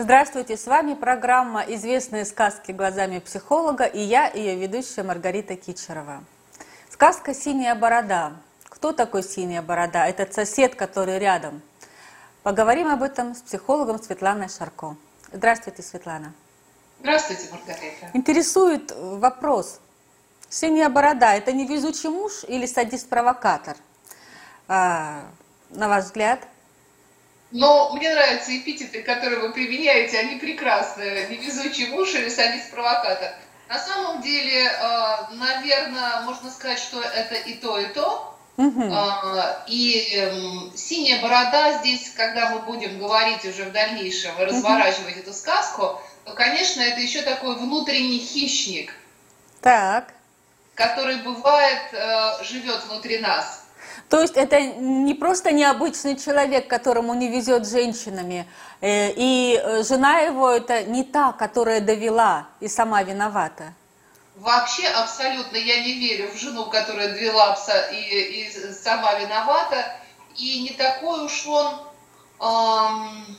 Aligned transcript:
Здравствуйте, 0.00 0.56
с 0.56 0.68
вами 0.68 0.94
программа 0.94 1.62
«Известные 1.62 2.24
сказки 2.24 2.70
глазами 2.70 3.18
психолога» 3.18 3.82
и 3.82 3.98
я, 3.98 4.28
ее 4.28 4.54
ведущая 4.54 5.02
Маргарита 5.02 5.56
Кичерова. 5.56 6.22
Сказка 6.88 7.34
«Синяя 7.34 7.74
борода». 7.74 8.34
Кто 8.68 8.92
такой 8.92 9.24
Синяя 9.24 9.60
борода? 9.60 10.06
Это 10.06 10.32
сосед, 10.32 10.76
который 10.76 11.18
рядом. 11.18 11.62
Поговорим 12.44 12.86
об 12.86 13.02
этом 13.02 13.34
с 13.34 13.40
психологом 13.40 14.00
Светланой 14.00 14.48
Шарко. 14.48 14.94
Здравствуйте, 15.32 15.82
Светлана. 15.82 16.32
Здравствуйте, 17.00 17.48
Маргарита. 17.50 18.10
Интересует 18.14 18.92
вопрос. 18.96 19.80
Синяя 20.48 20.90
борода– 20.90 21.34
это 21.36 21.50
невезучий 21.52 22.08
муж 22.08 22.44
или 22.46 22.66
садист-провокатор? 22.66 23.76
А, 24.68 25.24
на 25.70 25.88
ваш 25.88 26.04
взгляд– 26.04 26.38
но 27.50 27.90
мне 27.94 28.12
нравятся 28.12 28.56
эпитеты, 28.56 29.02
которые 29.02 29.40
вы 29.40 29.52
применяете, 29.52 30.18
они 30.18 30.38
прекрасные. 30.38 31.28
Невезучий 31.28 31.86
муж 31.88 32.14
или 32.14 32.28
садист-провокатор. 32.28 33.32
На 33.68 33.78
самом 33.78 34.22
деле, 34.22 34.64
э, 34.64 35.16
наверное, 35.32 36.22
можно 36.22 36.50
сказать, 36.50 36.78
что 36.78 37.00
это 37.00 37.34
и 37.34 37.54
то, 37.54 37.78
и 37.78 37.86
то. 37.86 38.34
Угу. 38.56 38.92
И 39.68 40.14
эм, 40.14 40.72
синяя 40.74 41.22
борода 41.22 41.78
здесь, 41.78 42.10
когда 42.16 42.50
мы 42.50 42.58
будем 42.60 42.98
говорить 42.98 43.44
уже 43.44 43.64
в 43.64 43.72
дальнейшем 43.72 44.32
и 44.40 44.44
разворачивать 44.44 45.12
угу. 45.12 45.20
эту 45.20 45.32
сказку, 45.32 46.00
то, 46.24 46.34
конечно, 46.34 46.80
это 46.80 47.00
еще 47.00 47.22
такой 47.22 47.56
внутренний 47.56 48.18
хищник. 48.18 48.92
Так. 49.60 50.12
Который 50.74 51.16
бывает, 51.16 51.82
э, 51.92 52.44
живет 52.44 52.84
внутри 52.84 53.18
нас. 53.18 53.64
То 54.08 54.22
есть 54.22 54.36
это 54.36 54.60
не 54.60 55.14
просто 55.14 55.52
необычный 55.52 56.16
человек, 56.16 56.66
которому 56.66 57.12
не 57.14 57.28
везет 57.28 57.68
женщинами, 57.68 58.48
э, 58.80 59.10
и 59.14 59.60
э, 59.62 59.82
жена 59.82 60.20
его 60.20 60.50
это 60.50 60.84
не 60.84 61.04
та, 61.04 61.32
которая 61.32 61.80
довела 61.80 62.46
и 62.60 62.68
сама 62.68 63.02
виновата. 63.02 63.74
Вообще 64.36 64.86
абсолютно 64.86 65.56
я 65.56 65.82
не 65.82 65.94
верю 65.94 66.30
в 66.32 66.38
жену, 66.38 66.66
которая 66.66 67.08
довела 67.08 67.58
и, 67.92 67.96
и 67.96 68.72
сама 68.72 69.14
виновата. 69.14 69.96
И 70.36 70.62
не 70.62 70.70
такой 70.70 71.24
уж 71.24 71.46
он, 71.46 71.66
эм, 72.40 73.36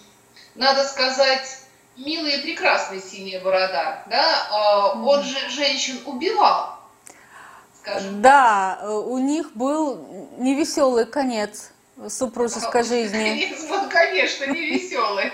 надо 0.55 0.83
сказать, 0.83 1.61
милый 1.95 2.35
и 2.35 2.41
прекрасный 2.41 3.01
синяя 3.01 3.41
борода. 3.41 4.03
Да? 4.07 4.93
Э, 4.95 4.99
он 4.99 5.23
же 5.23 5.49
женщин 5.49 5.99
убивал 6.05 6.78
скажем. 7.81 8.21
Да, 8.21 8.79
э, 8.81 8.89
у 8.89 9.17
них 9.17 9.53
был 9.53 10.05
невеселый 10.37 11.05
конец 11.05 11.71
супружеской 12.07 12.83
жизни. 12.83 13.17
Конец 13.17 13.65
был, 13.69 13.89
конечно, 13.89 14.45
невеселый. 14.45 15.31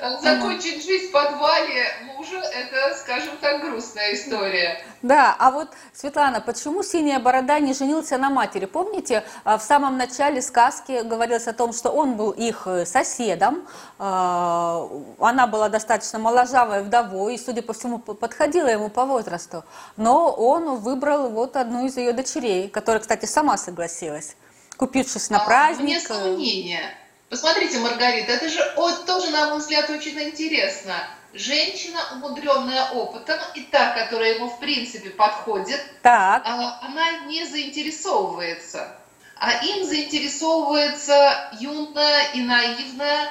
Закончить 0.00 0.84
жизнь 0.84 1.08
в 1.08 1.12
подвале 1.12 1.84
мужа– 2.06 2.38
это, 2.54 2.96
скажем 2.96 3.36
так, 3.40 3.60
грустная 3.60 4.14
история. 4.14 4.82
Да, 5.02 5.36
а 5.38 5.50
вот, 5.50 5.68
Светлана, 5.92 6.40
почему 6.40 6.82
Синяя 6.82 7.18
Борода 7.18 7.58
не 7.58 7.74
женился 7.74 8.16
на 8.16 8.30
матери? 8.30 8.64
Помните, 8.64 9.24
а, 9.44 9.58
в 9.58 9.62
самом 9.62 9.98
начале 9.98 10.40
сказки 10.40 11.02
говорилось 11.02 11.48
о 11.48 11.52
том, 11.52 11.72
что 11.72 11.90
он 11.90 12.14
был 12.14 12.30
их 12.30 12.66
э, 12.66 12.86
соседом, 12.86 13.66
а, 13.98 14.88
она 15.18 15.46
была 15.46 15.68
достаточно 15.68 16.18
моложавой 16.18 16.82
вдовой, 16.82 17.34
и, 17.34 17.38
судя 17.38 17.62
по 17.62 17.74
всему, 17.74 17.98
подходила 17.98 18.68
ему 18.68 18.88
по 18.88 19.04
возрасту. 19.04 19.64
Но 19.96 20.30
он 20.30 20.76
выбрал 20.76 21.28
вот 21.28 21.56
одну 21.56 21.86
из 21.86 21.96
ее 21.96 22.12
дочерей, 22.12 22.68
которая, 22.68 23.00
кстати, 23.00 23.26
сама 23.26 23.58
согласилась, 23.58 24.36
купившись 24.76 25.28
на 25.28 25.40
праздник. 25.40 25.84
Мне 25.84 26.00
сомнения. 26.00 26.94
Посмотрите, 27.30 27.78
Маргарита, 27.78 28.32
это 28.32 28.48
же 28.48 28.60
тоже, 29.06 29.30
на 29.30 29.50
мой 29.50 29.60
взгляд, 29.60 29.88
очень 29.88 30.20
интересно. 30.20 30.94
Женщина, 31.32 32.00
умудренная 32.14 32.90
опытом, 32.90 33.38
и 33.54 33.60
та, 33.60 33.94
которая 33.94 34.34
ему 34.34 34.48
в 34.48 34.58
принципе 34.58 35.10
подходит, 35.10 35.80
так. 36.02 36.42
А, 36.44 36.80
она 36.82 37.20
не 37.26 37.46
заинтересовывается. 37.46 38.96
А 39.36 39.64
им 39.64 39.84
заинтересовывается 39.86 41.50
юная 41.60 42.32
и 42.32 42.42
наивная, 42.42 43.30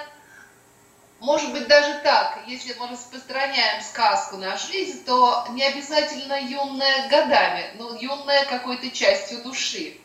может 1.20 1.52
быть, 1.52 1.68
даже 1.68 2.00
так, 2.02 2.40
если 2.48 2.74
мы 2.80 2.88
распространяем 2.88 3.84
сказку 3.84 4.38
на 4.38 4.56
жизнь, 4.56 5.04
то 5.04 5.46
не 5.50 5.64
обязательно 5.66 6.40
юная 6.40 7.10
годами, 7.10 7.72
но 7.78 7.98
юная 8.00 8.46
какой-то 8.46 8.90
частью 8.92 9.44
души, 9.44 9.98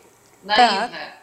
наивная. 0.42 0.88
Так. 0.88 1.18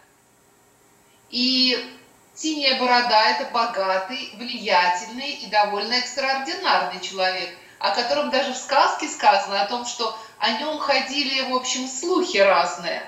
И 1.31 1.97
Синяя 2.41 2.79
борода– 2.79 3.29
это 3.29 3.52
богатый, 3.52 4.34
влиятельный 4.35 5.29
и 5.29 5.46
довольно 5.52 5.94
экстраординарный 5.94 7.00
человек, 7.00 7.52
о 7.78 7.94
котором 7.94 8.31
даже 8.31 8.53
в 8.53 8.57
сказке 8.57 9.07
сказано 9.07 9.62
о 9.62 9.68
том, 9.68 9.85
что 9.85 10.18
о 10.40 10.53
нем 10.53 10.80
ходили, 10.80 11.51
в 11.51 11.56
общем, 11.56 11.88
слухи 11.88 12.38
разные, 12.38 13.03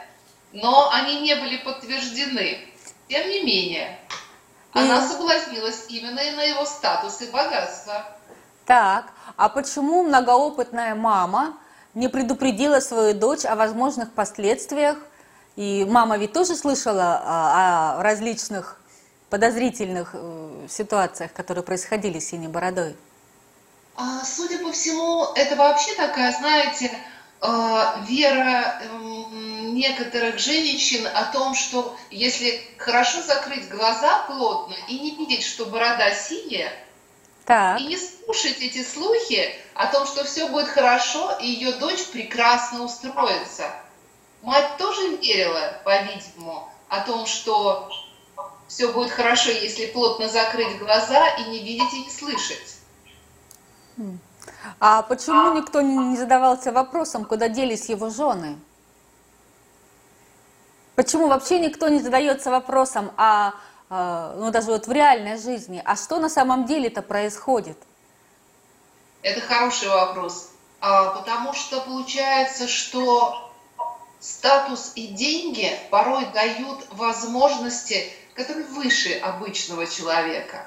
но 0.51 0.87
они 0.91 1.21
не 1.21 1.33
были 1.33 1.57
подтверждены. 1.57 2.59
Тем 3.07 3.27
не 3.27 3.41
менее, 3.41 3.97
она 4.71 5.01
соблазнилась 5.01 5.85
именно 5.89 6.21
на 6.35 6.43
его 6.43 6.63
статус 6.65 7.19
и 7.21 7.31
богатство. 7.31 8.05
Так, 8.65 9.05
а 9.35 9.49
почему 9.49 10.03
многоопытная 10.03 10.93
мама 10.93 11.57
не 11.95 12.07
предупредила 12.07 12.79
свою 12.81 13.15
дочь 13.15 13.45
о 13.45 13.55
возможных 13.55 14.13
последствиях? 14.13 14.99
И 15.55 15.87
мама 15.89 16.17
ведь 16.17 16.33
тоже 16.33 16.55
слышала 16.55 17.19
о, 17.25 17.97
о 17.97 18.03
различных 18.03 18.79
подозрительных 19.33 20.11
э, 20.13 20.67
ситуациях, 20.69 21.33
которые 21.33 21.63
происходили 21.63 22.19
с 22.19 22.29
Синей 22.29 22.49
Бородой? 22.49 22.95
А, 23.95 24.23
судя 24.23 24.59
по 24.59 24.71
всему, 24.71 25.25
это 25.33 25.55
вообще 25.55 25.95
такая, 25.95 26.31
знаете, 26.33 26.91
э, 27.41 27.47
вера 28.07 28.79
эм, 28.83 29.73
некоторых 29.73 30.37
женщин 30.37 31.07
о 31.07 31.33
том, 31.33 31.55
что 31.55 31.97
если 32.11 32.61
хорошо 32.77 33.23
закрыть 33.23 33.67
глаза 33.69 34.19
плотно 34.27 34.75
и 34.87 34.99
не 34.99 35.15
видеть, 35.15 35.43
что 35.43 35.65
борода 35.65 36.13
синяя, 36.13 36.71
так. 37.45 37.79
и 37.79 37.85
не 37.85 37.97
слушать 37.97 38.59
эти 38.59 38.83
слухи 38.83 39.49
о 39.73 39.87
том, 39.87 40.05
что 40.05 40.25
все 40.25 40.47
будет 40.47 40.67
хорошо, 40.67 41.35
и 41.41 41.47
ее 41.47 41.71
дочь 41.71 42.05
прекрасно 42.11 42.83
устроится. 42.83 43.63
Мать 44.43 44.77
тоже 44.77 45.17
верила, 45.17 45.81
по-видимому, 45.83 46.69
о 46.87 46.99
том, 46.99 47.25
что 47.25 47.89
все 48.73 48.91
будет 48.91 49.11
хорошо, 49.11 49.51
если 49.51 49.85
плотно 49.85 50.27
закрыть 50.27 50.79
глаза 50.79 51.27
и 51.35 51.43
не 51.43 51.59
видеть 51.59 51.93
и 51.93 52.05
не 52.05 52.09
слышать. 52.09 52.77
А 54.79 55.03
почему 55.03 55.53
никто 55.53 55.81
не 55.81 56.17
задавался 56.17 56.71
вопросом, 56.71 57.25
куда 57.25 57.49
делись 57.49 57.89
его 57.89 58.09
жены? 58.09 58.57
Почему 60.95 61.27
вообще 61.27 61.59
никто 61.59 61.87
не 61.87 61.99
задается 61.99 62.49
вопросом, 62.49 63.11
а, 63.15 63.53
а 63.89 64.35
ну 64.37 64.49
даже 64.49 64.71
вот 64.71 64.87
в 64.87 64.91
реальной 64.91 65.37
жизни, 65.37 65.81
а 65.85 65.95
что 65.95 66.19
на 66.19 66.29
самом 66.29 66.65
деле-то 66.65 67.03
происходит? 67.03 67.77
Это 69.21 69.39
хороший 69.41 69.89
вопрос, 69.89 70.49
а, 70.81 71.11
потому 71.11 71.53
что 71.53 71.81
получается, 71.81 72.67
что 72.67 73.51
статус 74.19 74.93
и 74.95 75.07
деньги 75.07 75.71
порой 75.89 76.25
дают 76.33 76.87
возможности 76.91 78.11
который 78.33 78.63
выше 78.63 79.17
обычного 79.19 79.85
человека. 79.87 80.65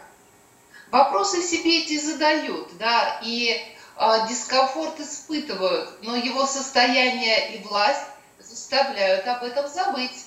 Вопросы 0.90 1.42
себе 1.42 1.82
эти 1.82 1.98
задают, 1.98 2.76
да, 2.78 3.20
и 3.22 3.60
э, 3.96 4.28
дискомфорт 4.28 5.00
испытывают, 5.00 6.02
но 6.02 6.14
его 6.16 6.46
состояние 6.46 7.56
и 7.56 7.62
власть 7.64 8.06
заставляют 8.38 9.26
об 9.26 9.42
этом 9.42 9.68
забыть. 9.68 10.26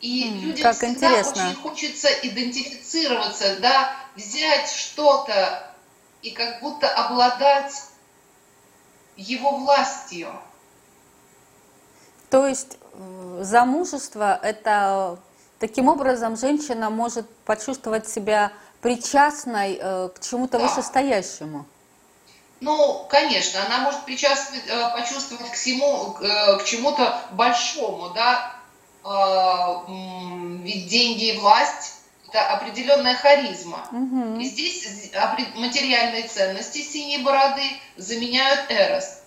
И 0.00 0.24
mm, 0.28 0.40
людям 0.40 0.62
как 0.62 0.76
всегда 0.76 0.90
интересно. 0.90 1.48
очень 1.48 1.62
хочется 1.62 2.08
идентифицироваться, 2.08 3.56
да, 3.60 3.96
взять 4.14 4.70
что-то 4.70 5.74
и 6.20 6.30
как 6.30 6.60
будто 6.60 6.88
обладать 6.88 7.72
его 9.16 9.56
властью. 9.56 10.28
То 12.28 12.46
есть 12.46 12.78
э, 12.92 13.40
замужество– 13.42 14.38
это 14.42 15.18
Таким 15.64 15.88
образом, 15.88 16.36
женщина 16.36 16.90
может 16.90 17.26
почувствовать 17.46 18.06
себя 18.06 18.52
причастной 18.82 19.78
э, 19.80 20.10
к 20.14 20.20
чему-то 20.20 20.58
да. 20.58 20.66
вышестоящему. 20.66 21.64
Ну, 22.60 23.06
конечно, 23.08 23.64
она 23.64 23.78
может 23.78 24.04
причастность, 24.04 24.66
э, 24.68 24.90
почувствовать 24.94 25.50
к, 25.50 25.54
всему, 25.54 26.18
э, 26.20 26.58
к 26.58 26.64
чему-то 26.64 27.18
большому, 27.30 28.10
да, 28.10 28.54
э, 29.04 29.92
ведь 30.64 30.86
деньги 30.88 31.32
и 31.32 31.38
власть– 31.38 31.94
это 32.28 32.46
определенная 32.50 33.14
харизма. 33.14 33.88
Угу. 33.90 34.40
И 34.40 34.44
здесь 34.44 35.12
материальные 35.54 36.28
ценности 36.28 36.82
синей 36.82 37.22
бороды 37.22 37.62
заменяют 37.96 38.66
эрос, 38.68 39.22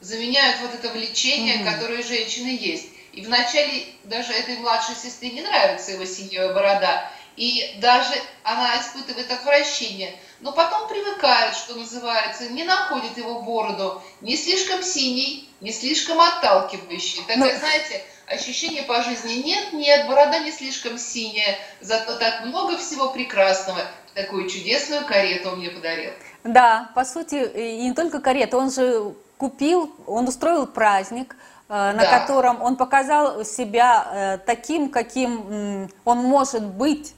заменяют 0.00 0.62
вот 0.62 0.74
это 0.74 0.88
влечение, 0.88 1.62
угу. 1.62 1.70
которое 1.70 2.00
у 2.00 2.04
женщины 2.04 2.48
есть. 2.60 2.88
И 3.12 3.22
вначале 3.22 3.86
даже 4.04 4.32
этой 4.32 4.58
младшей 4.58 4.94
сестре 4.94 5.30
не 5.30 5.42
нравится 5.42 5.92
его 5.92 6.04
синяя 6.04 6.52
борода. 6.52 7.10
и 7.40 7.78
даже 7.80 8.12
она 8.42 8.78
испытывает 8.80 9.30
отвращение, 9.30 10.14
но 10.40 10.52
потом 10.52 10.88
привыкает, 10.88 11.54
что 11.56 11.74
называется, 11.74 12.50
не 12.50 12.64
находит 12.64 13.16
его 13.16 13.40
бороду 13.40 14.02
не 14.20 14.36
слишком 14.36 14.82
синий, 14.82 15.48
не 15.62 15.72
слишком 15.72 16.20
отталкивающий. 16.20 17.22
Такое, 17.26 17.54
но... 17.54 17.58
знаете, 17.58 18.02
ощущение 18.26 18.82
по 18.82 19.02
жизни 19.02 19.34
нет, 19.34 19.72
нет, 19.72 20.06
борода 20.06 20.40
не 20.40 20.52
слишком 20.52 20.98
синяя, 20.98 21.58
зато 21.80 22.16
так 22.16 22.44
много 22.44 22.76
всего 22.76 23.10
прекрасного. 23.10 23.80
Такую 24.14 24.48
чудесную 24.48 25.06
карету 25.06 25.50
он 25.50 25.60
мне 25.60 25.70
подарил. 25.70 26.10
Да, 26.44 26.90
по 26.94 27.04
сути, 27.06 27.48
и 27.54 27.82
не 27.82 27.94
только 27.94 28.20
карету, 28.20 28.58
он 28.58 28.70
же 28.70 29.14
купил, 29.38 29.94
он 30.06 30.28
устроил 30.28 30.66
праздник, 30.66 31.36
на 31.70 32.02
да. 32.02 32.18
котором 32.18 32.60
он 32.62 32.76
показал 32.76 33.44
себя 33.44 34.08
э, 34.12 34.38
таким, 34.38 34.90
каким 34.90 35.88
он 36.04 36.18
может 36.18 36.64
быть. 36.64 37.14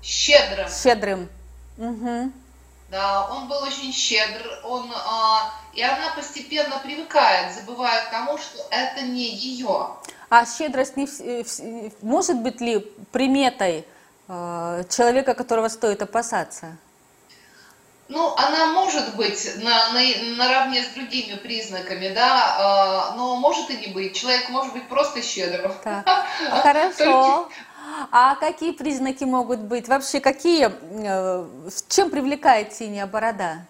Щедрым. 0.00 0.68
Щедрым. 0.68 1.28
Угу. 1.76 2.32
Да, 2.88 3.28
он 3.32 3.48
был 3.48 3.62
очень 3.64 3.92
щедр, 3.92 4.60
он, 4.62 4.88
а, 4.94 5.52
и 5.74 5.82
она 5.82 6.14
постепенно 6.14 6.78
привыкает, 6.78 7.52
забывая 7.52 8.04
к 8.04 8.10
тому, 8.10 8.38
что 8.38 8.64
это 8.70 9.02
не 9.02 9.34
ее. 9.34 9.88
А 10.30 10.46
щедрость 10.46 10.96
не, 10.96 11.06
э, 11.06 11.90
может 12.00 12.40
быть 12.40 12.60
ли 12.60 12.78
приметой 13.10 13.84
э, 14.28 14.84
человека, 14.88 15.34
которого 15.34 15.68
стоит 15.68 16.00
опасаться? 16.02 16.76
Ну, 18.08 18.34
она 18.36 18.66
может 18.66 19.16
быть 19.16 19.56
на, 19.62 19.92
на, 19.92 20.00
наравне 20.36 20.82
с 20.82 20.94
другими 20.94 21.34
признаками, 21.36 22.08
да, 22.14 23.10
э, 23.12 23.16
но 23.16 23.36
может 23.36 23.68
и 23.70 23.76
не 23.78 23.88
быть. 23.88 24.14
Человек 24.14 24.48
может 24.48 24.72
быть 24.72 24.88
просто 24.88 25.22
щедрым. 25.22 25.72
Так. 25.82 26.06
Хорошо. 26.62 27.48
А 28.12 28.36
какие 28.36 28.72
признаки 28.72 29.24
могут 29.24 29.60
быть? 29.60 29.88
Вообще, 29.88 30.20
какие, 30.20 30.70
э, 30.70 31.46
чем 31.88 32.10
привлекает 32.10 32.74
синяя 32.74 33.06
борода? 33.06 33.66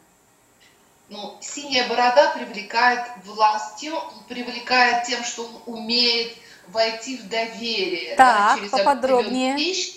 Ну, 1.09 1.37
синяя 1.41 1.88
борода 1.88 2.31
привлекает 2.31 3.06
властью, 3.25 3.94
привлекает 4.29 5.05
тем, 5.05 5.23
что 5.25 5.44
он 5.44 5.77
умеет 5.77 6.37
войти 6.69 7.17
в 7.17 7.29
доверие. 7.29 8.17
Так, 8.17 8.37
да, 8.37 8.56
через 8.56 8.71
поподробнее. 8.71 9.55
Вещь, 9.55 9.94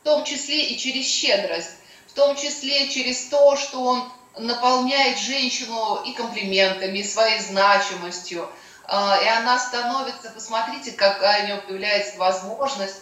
в 0.00 0.04
том 0.04 0.24
числе 0.24 0.66
и 0.66 0.78
через 0.78 1.04
щедрость, 1.04 1.76
в 2.12 2.14
том 2.14 2.36
числе 2.36 2.90
через 2.90 3.28
то, 3.28 3.56
что 3.56 3.82
он 3.82 4.12
наполняет 4.36 5.18
женщину 5.18 6.02
и 6.04 6.12
комплиментами, 6.12 6.98
и 6.98 7.04
своей 7.04 7.40
значимостью, 7.40 8.46
а, 8.84 9.18
и 9.22 9.26
она 9.26 9.58
становится, 9.58 10.30
посмотрите, 10.30 10.92
какая 10.92 11.42
у 11.42 11.46
нее 11.46 11.56
появляется 11.56 12.18
возможность 12.18 13.00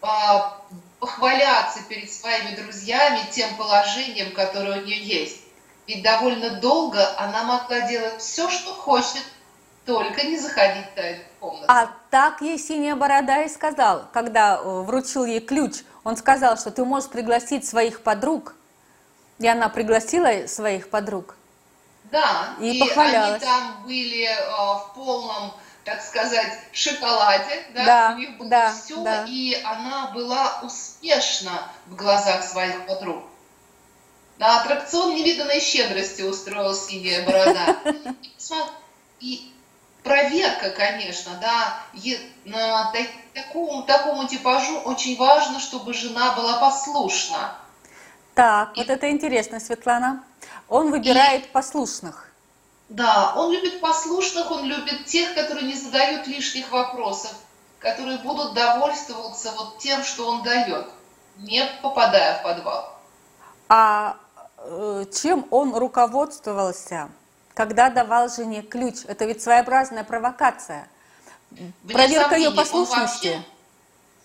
а, 0.00 0.60
похваляться 1.00 1.80
перед 1.88 2.12
своими 2.12 2.54
друзьями 2.54 3.20
тем 3.32 3.56
положением, 3.56 4.32
которое 4.32 4.80
у 4.80 4.84
нее 4.84 5.02
есть. 5.02 5.40
Ведь 5.88 6.04
довольно 6.04 6.60
долго 6.60 7.18
она 7.18 7.42
могла 7.42 7.80
делать 7.80 8.20
все, 8.20 8.48
что 8.48 8.72
хочет, 8.74 9.24
только 9.84 10.24
не 10.24 10.38
заходить 10.38 10.86
в 10.94 10.98
эту 10.98 11.22
комнату. 11.40 11.64
А 11.66 11.90
так 12.10 12.40
ей 12.40 12.56
синяя 12.56 12.94
борода 12.94 13.42
и 13.42 13.48
сказал, 13.48 14.04
когда 14.12 14.54
э, 14.56 14.82
вручил 14.82 15.24
ей 15.24 15.40
ключ, 15.40 15.78
он 16.04 16.16
сказал, 16.16 16.56
что 16.56 16.70
ты 16.70 16.84
можешь 16.84 17.08
пригласить 17.08 17.66
своих 17.66 18.02
подруг, 18.02 18.54
и 19.38 19.46
она 19.46 19.68
пригласила 19.68 20.46
своих 20.46 20.90
подруг. 20.90 21.36
Да, 22.10 22.56
и, 22.60 22.78
и 22.78 22.90
они 22.90 23.38
там 23.38 23.82
были 23.84 24.24
э, 24.24 24.50
в 24.50 24.92
полном 24.94 25.52
так 25.84 26.00
сказать, 26.00 26.58
шоколаде, 26.72 27.66
да, 27.74 27.84
да 27.84 28.12
у 28.14 28.18
них 28.18 28.38
было 28.38 28.48
да, 28.48 28.72
все, 28.72 29.02
да. 29.02 29.24
и 29.28 29.60
она 29.64 30.12
была 30.14 30.60
успешна 30.62 31.68
в 31.86 31.96
глазах 31.96 32.44
своих 32.44 32.86
подруг. 32.86 33.24
На 34.38 34.60
аттракцион 34.60 35.14
невиданной 35.14 35.60
щедрости 35.60 36.22
устроил 36.22 36.74
синяя 36.74 37.24
борода. 37.26 37.76
И 39.20 39.52
проверка, 40.02 40.70
конечно, 40.70 41.32
да, 41.40 41.80
на 42.44 42.92
такому, 43.34 43.82
такому 43.84 44.26
типажу 44.26 44.78
очень 44.80 45.16
важно, 45.16 45.60
чтобы 45.60 45.94
жена 45.94 46.34
была 46.34 46.58
послушна. 46.58 47.54
Так, 48.34 48.76
и... 48.76 48.80
вот 48.80 48.90
это 48.90 49.10
интересно, 49.10 49.60
Светлана. 49.60 50.24
Он 50.68 50.90
выбирает 50.90 51.46
и... 51.46 51.48
послушных. 51.48 52.28
Да, 52.88 53.32
он 53.36 53.52
любит 53.52 53.80
послушных, 53.80 54.50
он 54.50 54.64
любит 54.64 55.06
тех, 55.06 55.34
которые 55.34 55.66
не 55.66 55.74
задают 55.74 56.26
лишних 56.26 56.70
вопросов, 56.70 57.32
которые 57.78 58.18
будут 58.18 58.54
довольствоваться 58.54 59.52
вот 59.56 59.78
тем, 59.78 60.02
что 60.02 60.28
он 60.28 60.42
дает, 60.42 60.86
не 61.38 61.64
попадая 61.80 62.38
в 62.38 62.42
подвал. 62.42 62.98
А 63.68 64.16
э, 64.58 65.04
чем 65.14 65.46
он 65.50 65.74
руководствовался, 65.74 67.08
когда 67.54 67.90
давал 67.90 68.28
жене 68.28 68.62
ключ? 68.62 69.04
Это 69.06 69.24
ведь 69.24 69.42
своеобразная 69.42 70.04
провокация. 70.04 70.88
Вне 71.50 71.72
Проверка 71.92 72.36
ее 72.36 72.50
послушности. 72.50 73.42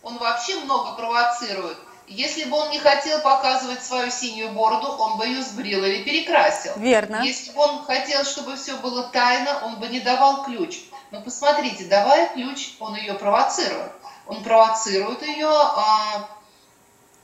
Он 0.01 0.17
вообще, 0.17 0.55
он 0.55 0.63
вообще 0.63 0.65
много 0.65 0.95
провоцирует. 0.95 1.77
Если 2.07 2.45
бы 2.45 2.55
он 2.55 2.69
не 2.69 2.79
хотел 2.79 3.19
показывать 3.19 3.83
свою 3.83 4.09
синюю 4.09 4.51
бороду, 4.51 4.87
он 4.87 5.17
бы 5.17 5.27
ее 5.27 5.41
сбрил 5.41 5.83
или 5.83 6.03
перекрасил. 6.03 6.71
Верно. 6.77 7.21
Если 7.21 7.51
бы 7.51 7.59
он 7.59 7.83
хотел, 7.83 8.23
чтобы 8.23 8.55
все 8.55 8.77
было 8.77 9.03
тайно, 9.09 9.65
он 9.65 9.75
бы 9.75 9.87
не 9.87 9.99
давал 9.99 10.45
ключ. 10.45 10.79
Но 11.11 11.21
посмотрите, 11.21 11.85
давая 11.85 12.29
ключ, 12.29 12.75
он 12.79 12.95
ее 12.95 13.13
провоцирует. 13.15 13.91
Он 14.25 14.41
провоцирует 14.41 15.21
ее 15.21 15.49
а, 15.49 16.29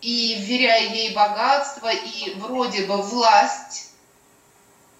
и 0.01 0.35
вверяя 0.35 0.93
ей 0.93 1.13
богатство 1.13 1.89
и 1.89 2.33
вроде 2.35 2.85
бы 2.85 3.01
власть. 3.01 3.92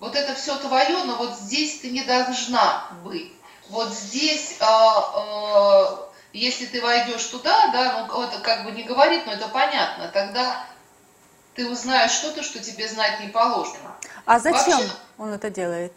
Вот 0.04 0.18
это 0.18 0.36
все 0.36 0.58
твое, 0.58 1.02
но 1.06 1.16
вот 1.16 1.34
здесь 1.38 1.80
ты 1.80 1.90
не 1.90 2.04
должна 2.04 2.90
быть. 3.06 3.32
Вот 3.70 3.94
здесь 3.94 4.58
а, 4.60 5.00
а, 5.16 6.10
если 6.34 6.66
ты 6.66 6.82
войдешь 6.82 7.24
туда, 7.28 7.70
да, 7.70 8.06
ну 8.12 8.22
это 8.22 8.40
как 8.40 8.66
бы 8.66 8.72
не 8.72 8.84
говорит, 8.84 9.26
но 9.26 9.32
это 9.32 9.48
понятно, 9.48 10.10
тогда 10.10 10.68
ты 11.56 11.70
узнаешь 11.70 12.12
что-то, 12.12 12.44
что 12.44 12.60
тебе 12.60 12.86
знать 12.90 13.22
не 13.22 13.30
положено. 13.30 13.96
А 14.26 14.40
зачем 14.40 14.80
Вообще, 14.80 14.92
он 15.18 15.32
это 15.32 15.50
делает? 15.50 15.94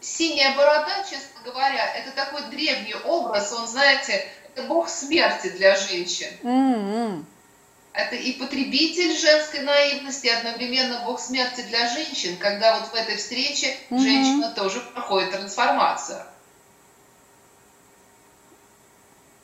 Синяя 0.00 0.56
борода, 0.56 1.04
честно 1.08 1.42
говоря, 1.44 1.86
это 1.94 2.10
такой 2.10 2.42
древний 2.50 2.96
образ, 3.04 3.52
он, 3.52 3.68
знаете, 3.68 4.26
это 4.52 4.64
бог 4.64 4.88
смерти 4.88 5.50
для 5.50 5.76
женщин. 5.76 6.32
Mm-hmm. 6.42 7.24
Это 7.96 8.14
и 8.14 8.32
потребитель 8.32 9.16
женской 9.16 9.60
наивности, 9.60 10.26
одновременно 10.26 11.00
бог 11.06 11.18
смерти 11.18 11.62
для 11.62 11.88
женщин, 11.88 12.36
когда 12.36 12.78
вот 12.78 12.88
в 12.90 12.94
этой 12.94 13.16
встрече 13.16 13.74
mm-hmm. 13.88 13.98
женщина 13.98 14.50
тоже 14.50 14.80
проходит 14.80 15.30
трансформацию. 15.30 16.22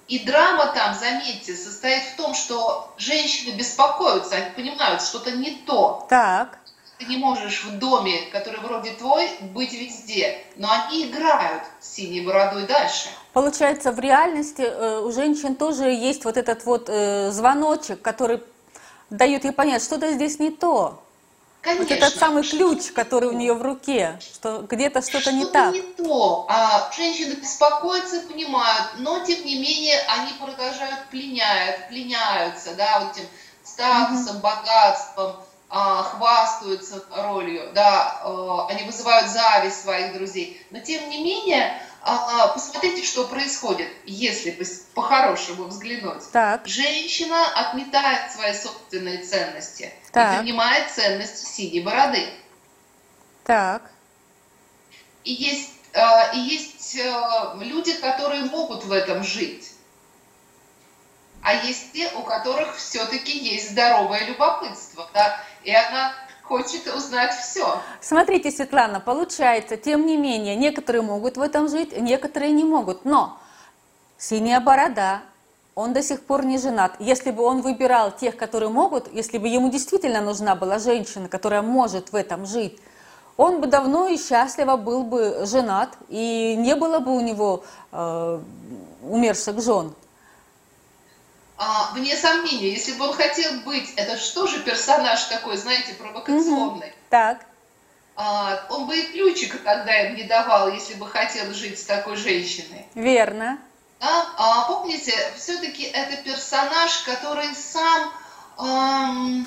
И 0.06 0.18
драма 0.18 0.66
там, 0.66 0.94
заметьте, 0.94 1.56
состоит 1.56 2.02
в 2.02 2.16
том, 2.16 2.34
что 2.34 2.92
женщины 2.98 3.54
беспокоятся, 3.54 4.36
они 4.36 4.50
понимают, 4.50 5.00
что-то 5.00 5.30
не 5.30 5.52
то. 5.52 6.06
Так. 6.10 6.58
Ты 6.98 7.06
не 7.06 7.16
можешь 7.16 7.64
в 7.64 7.78
доме, 7.78 8.20
который 8.32 8.60
вроде 8.60 8.92
твой, 8.92 9.30
быть 9.40 9.72
везде. 9.72 10.44
Но 10.56 10.70
они 10.70 11.06
играют 11.06 11.62
синей 11.94 12.24
бородой 12.24 12.66
дальше. 12.66 13.08
Получается, 13.32 13.92
в 13.92 13.98
реальности 13.98 14.62
э, 14.62 15.00
у 15.00 15.12
женщин 15.12 15.54
тоже 15.54 15.84
есть 15.84 16.24
вот 16.24 16.36
этот 16.36 16.64
вот 16.64 16.88
э, 16.88 17.30
звоночек, 17.30 18.00
который 18.02 18.42
дает 19.10 19.44
ей 19.44 19.52
понять, 19.52 19.82
что-то 19.82 20.10
здесь 20.12 20.38
не 20.38 20.50
то. 20.50 21.02
Конечно. 21.60 21.84
Вот 21.84 21.92
этот 21.92 22.18
самый 22.18 22.42
ключ, 22.42 22.90
который 22.90 23.28
у 23.28 23.32
нее 23.32 23.54
в 23.54 23.62
руке, 23.62 24.18
что 24.20 24.66
где-то 24.68 25.00
что-то 25.00 25.20
что 25.20 25.32
не 25.32 25.46
так. 25.46 25.72
не 25.72 25.82
то. 25.82 26.46
А 26.48 26.90
женщины 26.96 27.34
беспокоятся 27.34 28.20
понимают, 28.22 28.94
но 28.98 29.24
тем 29.24 29.44
не 29.46 29.60
менее 29.60 30.00
они 30.08 30.32
продолжают 30.40 31.06
пленяют, 31.10 31.88
пленяются, 31.88 32.74
да, 32.74 33.00
вот 33.00 33.16
этим 33.16 33.28
статусом, 33.62 34.36
угу. 34.36 34.42
богатством, 34.42 35.36
хвастаются 35.72 37.02
ролью, 37.10 37.72
да, 37.72 38.20
а, 38.22 38.66
они 38.68 38.84
вызывают 38.84 39.30
зависть 39.30 39.82
своих 39.82 40.12
друзей. 40.12 40.64
Но 40.70 40.80
тем 40.80 41.08
не 41.08 41.24
менее 41.24 41.80
а, 42.02 42.44
а, 42.44 42.48
посмотрите, 42.48 43.02
что 43.02 43.26
происходит, 43.26 43.88
если 44.04 44.50
по-хорошему 44.94 45.64
взглянуть. 45.64 46.30
Так. 46.30 46.66
Женщина 46.66 47.46
отметает 47.54 48.32
свои 48.32 48.52
собственные 48.52 49.24
ценности 49.24 49.92
так. 50.12 50.34
и 50.34 50.38
принимает 50.38 50.90
ценности 50.90 51.46
синей 51.46 51.80
бороды. 51.80 52.28
Так. 53.44 53.90
И 55.24 55.32
есть, 55.32 55.70
а, 55.94 56.32
и 56.34 56.38
есть 56.38 56.98
люди, 57.60 57.94
которые 57.94 58.44
могут 58.44 58.84
в 58.84 58.92
этом 58.92 59.24
жить. 59.24 59.72
А 61.42 61.54
есть 61.54 61.92
те, 61.92 62.10
у 62.12 62.22
которых 62.22 62.76
все-таки 62.76 63.36
есть 63.36 63.70
здоровое 63.70 64.26
любопытство. 64.26 65.08
Да? 65.14 65.40
И 65.64 65.74
она 65.74 66.12
хочет 66.42 66.86
узнать 66.86 67.32
все. 67.34 67.80
Смотрите, 68.00 68.50
Светлана, 68.50 69.00
получается, 69.00 69.76
тем 69.76 70.06
не 70.06 70.16
менее, 70.16 70.56
некоторые 70.56 71.02
могут 71.02 71.36
в 71.36 71.40
этом 71.40 71.68
жить, 71.68 71.98
некоторые 71.98 72.52
не 72.52 72.64
могут. 72.64 73.04
Но 73.04 73.38
синяя 74.18 74.60
борода 74.60 75.22
Он 75.74 75.92
до 75.94 76.02
сих 76.02 76.22
пор 76.22 76.44
не 76.44 76.58
женат. 76.58 76.96
Если 76.98 77.30
бы 77.30 77.42
он 77.42 77.62
выбирал 77.62 78.10
тех, 78.12 78.36
которые 78.36 78.68
могут, 78.68 79.10
если 79.12 79.38
бы 79.38 79.48
ему 79.48 79.70
действительно 79.70 80.20
нужна 80.20 80.54
была 80.54 80.78
женщина, 80.78 81.28
которая 81.28 81.62
может 81.62 82.12
в 82.12 82.14
этом 82.14 82.44
жить, 82.44 82.78
он 83.38 83.60
бы 83.60 83.66
давно 83.66 84.08
и 84.08 84.18
счастливо 84.18 84.76
был 84.76 85.04
бы 85.04 85.46
женат, 85.46 85.96
и 86.08 86.54
не 86.58 86.76
было 86.76 86.98
бы 86.98 87.16
у 87.16 87.20
него 87.20 87.64
э, 87.90 88.40
умерших 89.02 89.62
жен. 89.62 89.94
А, 91.64 91.92
вне 91.94 92.16
сомнения, 92.16 92.72
если 92.72 92.90
бы 92.94 93.06
он 93.06 93.14
хотел 93.14 93.60
быть, 93.60 93.94
это 93.94 94.16
что 94.16 94.48
же 94.48 94.64
персонаж 94.64 95.22
такой, 95.26 95.56
знаете, 95.56 95.94
провокационный? 95.94 96.88
Угу. 96.88 96.96
Так. 97.08 97.46
А, 98.16 98.66
он 98.68 98.86
бы 98.86 98.98
и 98.98 99.12
ключика 99.12 99.58
тогда 99.58 100.08
им 100.08 100.16
не 100.16 100.24
давал, 100.24 100.72
если 100.72 100.94
бы 100.94 101.06
хотел 101.08 101.54
жить 101.54 101.78
с 101.78 101.84
такой 101.84 102.16
женщиной. 102.16 102.84
Верно. 102.96 103.60
Да? 104.00 104.26
А, 104.38 104.64
помните, 104.64 105.14
все-таки 105.36 105.84
это 105.84 106.16
персонаж, 106.24 107.04
который 107.04 107.54
сам 107.54 108.12
эм, 108.58 109.46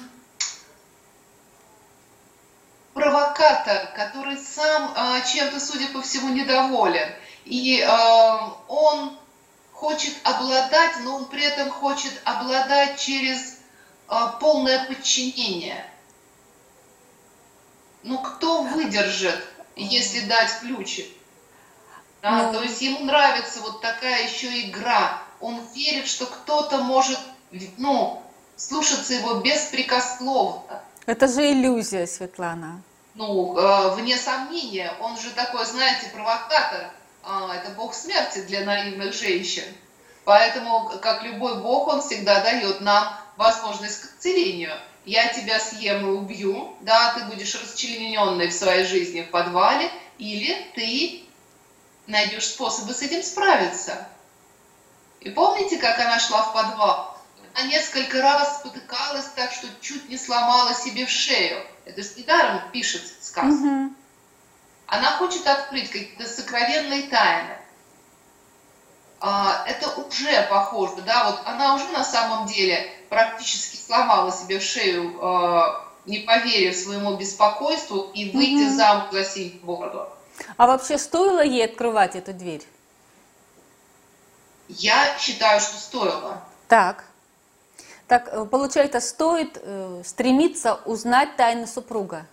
провокатор, 2.93 3.91
который 3.93 4.37
сам 4.37 4.93
э, 4.95 5.21
чем-то, 5.33 5.59
судя 5.59 5.89
по 5.89 6.01
всему, 6.01 6.29
недоволен. 6.29 7.09
И 7.43 7.81
э, 7.81 8.37
он 8.69 9.17
хочет 9.75 10.15
обладать, 10.23 10.93
но 11.03 11.17
он 11.17 11.25
при 11.25 11.43
этом 11.43 11.69
хочет 11.69 12.13
обладать 12.23 12.99
через 12.99 13.57
э, 14.09 14.15
полное 14.39 14.85
подчинение. 14.85 15.85
Ну 18.03 18.19
кто 18.19 18.63
выдержит, 18.63 19.43
если 19.75 20.21
дать 20.21 20.59
ключик? 20.61 21.07
Да, 22.21 22.51
ну... 22.51 22.53
То 22.53 22.63
есть 22.63 22.81
ему 22.81 23.05
нравится 23.05 23.59
вот 23.61 23.81
такая 23.81 24.27
еще 24.27 24.61
игра. 24.61 25.21
Он 25.41 25.59
верит, 25.75 26.07
что 26.07 26.25
кто-то 26.25 26.77
может 26.79 27.19
ну, 27.77 28.23
слушаться 28.55 29.13
его 29.13 29.35
беспрекословно. 29.41 30.81
Это 31.05 31.27
же 31.27 31.51
иллюзия, 31.51 32.07
Светлана. 32.07 32.81
Ну, 33.13 33.57
э, 33.57 33.95
вне 33.95 34.17
сомнения, 34.17 34.91
он 34.99 35.17
же 35.17 35.29
такой, 35.31 35.65
знаете, 35.65 36.09
провокатор. 36.09 36.91
Э, 37.25 37.49
это 37.55 37.71
бог 37.71 37.93
смерти 37.93 38.39
для 38.43 38.63
наивных 38.63 39.13
женщин. 39.13 39.63
Поэтому, 40.23 40.91
как 41.01 41.23
любой 41.23 41.61
бог, 41.61 41.87
он 41.87 42.01
всегда 42.01 42.41
дает 42.41 42.81
нам 42.81 43.17
возможность 43.37 44.01
к 44.01 44.19
целению. 44.19 44.71
Я 45.05 45.27
тебя 45.31 45.59
съем 45.59 46.07
и 46.07 46.11
убью, 46.11 46.75
да, 46.81 47.13
ты 47.13 47.25
будешь 47.25 47.53
расчлененной 47.53 48.47
в 48.47 48.53
своей 48.53 48.85
жизни 48.85 49.21
в 49.21 49.29
подвале, 49.29 49.91
или 50.17 50.71
ты 50.73 51.23
найдешь 52.07 52.47
способы 52.47 52.93
с 52.93 53.01
этим 53.03 53.21
справиться. 53.21 54.07
И 55.19 55.29
помните, 55.29 55.77
как 55.77 55.99
она 55.99 56.19
шла 56.19 56.43
в 56.43 56.53
подвал? 56.53 57.17
Она 57.53 57.67
несколько 57.67 58.21
раз 58.21 58.59
спотыкалась 58.59 59.27
так, 59.35 59.51
что 59.51 59.67
чуть 59.79 60.09
не 60.09 60.17
сломала 60.17 60.73
себе 60.73 61.05
шею. 61.07 61.63
Это 61.85 62.01
же 62.01 62.09
недаром 62.17 62.61
пишет 62.71 63.03
сказку. 63.21 63.53
Угу. 63.53 63.93
Она 64.87 65.17
хочет 65.17 65.45
открыть 65.47 65.89
какие-то 65.89 66.27
сокровенные 66.27 67.03
тайны. 67.03 67.57
А, 69.19 69.63
это 69.67 69.89
уже 70.01 70.47
похоже, 70.49 71.01
да, 71.01 71.31
вот 71.31 71.41
она 71.45 71.75
уже 71.75 71.87
на 71.87 72.03
самом 72.03 72.47
деле 72.47 72.91
практически 73.09 73.77
сломала 73.77 74.31
себе 74.31 74.59
шею, 74.59 75.17
а, 75.21 75.85
не 76.05 76.19
поверив 76.19 76.75
своему 76.75 77.15
беспокойству, 77.15 78.11
и 78.13 78.31
выйти 78.31 78.67
угу. 78.67 78.75
замуж 78.75 79.05
за 79.11 79.23
синюю 79.23 79.59
бороду. 79.63 80.07
А 80.57 80.67
вообще 80.67 80.97
стоило 80.97 81.43
ей 81.43 81.65
открывать 81.65 82.15
эту 82.15 82.33
дверь? 82.33 82.63
Я 84.67 85.17
считаю, 85.17 85.59
что 85.59 85.77
стоило. 85.77 86.41
Так. 86.67 87.05
Так, 88.07 88.29
э, 88.31 88.45
получается, 88.45 88.99
стоит 88.99 89.59
э, 89.61 90.01
стремиться 90.05 90.75
узнать 90.85 91.35
тайны 91.35 91.65
супруга? 91.67 92.25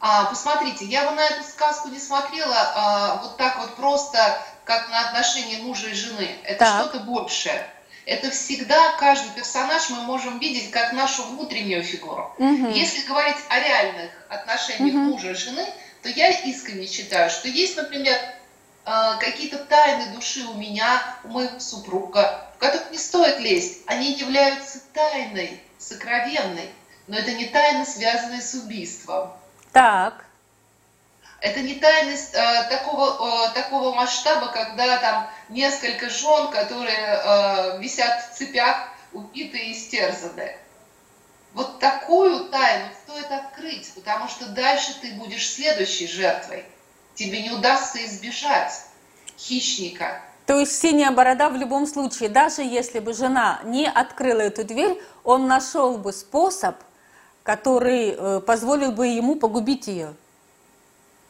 А, 0.00 0.26
посмотрите, 0.26 0.84
я 0.84 1.08
бы 1.08 1.16
на 1.16 1.24
эту 1.26 1.42
сказку 1.42 1.88
не 1.88 1.98
смотрела 1.98 2.72
а, 2.74 3.20
вот 3.22 3.36
так 3.36 3.58
вот 3.58 3.74
просто, 3.76 4.38
как 4.64 4.88
на 4.90 5.08
отношения 5.08 5.58
мужа 5.58 5.88
и 5.88 5.94
жены. 5.94 6.28
Это 6.44 6.58
так. 6.60 6.80
что-то 6.82 7.00
большее. 7.00 7.66
Это 8.06 8.30
всегда 8.30 8.92
каждый 8.92 9.30
персонаж 9.32 9.90
мы 9.90 10.00
можем 10.02 10.38
видеть 10.38 10.70
как 10.70 10.92
нашу 10.92 11.24
внутреннюю 11.24 11.82
фигуру. 11.82 12.32
Угу. 12.38 12.68
Если 12.68 13.06
говорить 13.06 13.36
о 13.48 13.60
реальных 13.60 14.10
отношениях 14.28 14.94
угу. 14.94 15.04
мужа 15.12 15.32
и 15.32 15.34
жены, 15.34 15.66
то 16.02 16.08
я 16.08 16.30
искренне 16.30 16.86
считаю, 16.86 17.28
что 17.28 17.48
есть, 17.48 17.76
например, 17.76 18.16
а, 18.84 19.16
какие-то 19.16 19.58
тайны 19.58 20.14
души 20.14 20.44
у 20.44 20.54
меня, 20.54 21.02
у 21.24 21.28
моего 21.28 21.60
супруга, 21.60 22.46
в 22.56 22.58
которых 22.58 22.90
не 22.90 22.98
стоит 22.98 23.40
лезть. 23.40 23.82
Они 23.86 24.12
являются 24.12 24.80
тайной, 24.94 25.60
сокровенной, 25.76 26.70
но 27.08 27.16
это 27.18 27.32
не 27.32 27.44
тайны, 27.46 27.84
связанные 27.84 28.40
с 28.40 28.54
убийством. 28.54 29.32
Так. 29.78 30.24
Это 31.40 31.60
не 31.60 31.76
тайность 31.76 32.34
э, 32.34 32.66
такого, 32.68 33.46
э, 33.46 33.54
такого 33.54 33.94
масштаба, 33.94 34.48
когда 34.48 34.98
там 34.98 35.30
несколько 35.50 36.10
жен, 36.10 36.48
которые 36.48 36.96
э, 36.98 37.78
висят 37.78 38.24
в 38.24 38.36
цепях, 38.36 38.88
убиты 39.12 39.56
и 39.56 39.72
истерзаны. 39.72 40.56
Вот 41.54 41.78
такую 41.78 42.46
тайну 42.46 42.88
стоит 43.04 43.30
открыть, 43.30 43.94
потому 43.94 44.26
что 44.26 44.46
дальше 44.46 45.00
ты 45.00 45.12
будешь 45.12 45.48
следующей 45.48 46.08
жертвой. 46.08 46.64
Тебе 47.14 47.40
не 47.42 47.52
удастся 47.52 48.04
избежать 48.04 48.72
хищника. 49.38 50.20
То 50.46 50.58
есть 50.58 50.80
синяя 50.80 51.12
борода 51.12 51.50
в 51.50 51.56
любом 51.56 51.86
случае, 51.86 52.30
даже 52.30 52.62
если 52.62 52.98
бы 52.98 53.12
жена 53.12 53.60
не 53.62 53.88
открыла 53.88 54.40
эту 54.40 54.64
дверь, 54.64 55.00
он 55.22 55.46
нашел 55.46 55.98
бы 55.98 56.12
способ 56.12 56.74
который 57.48 58.10
э, 58.10 58.40
позволил 58.40 58.92
бы 58.92 59.06
ему 59.06 59.34
погубить 59.34 59.86
ее? 59.86 60.14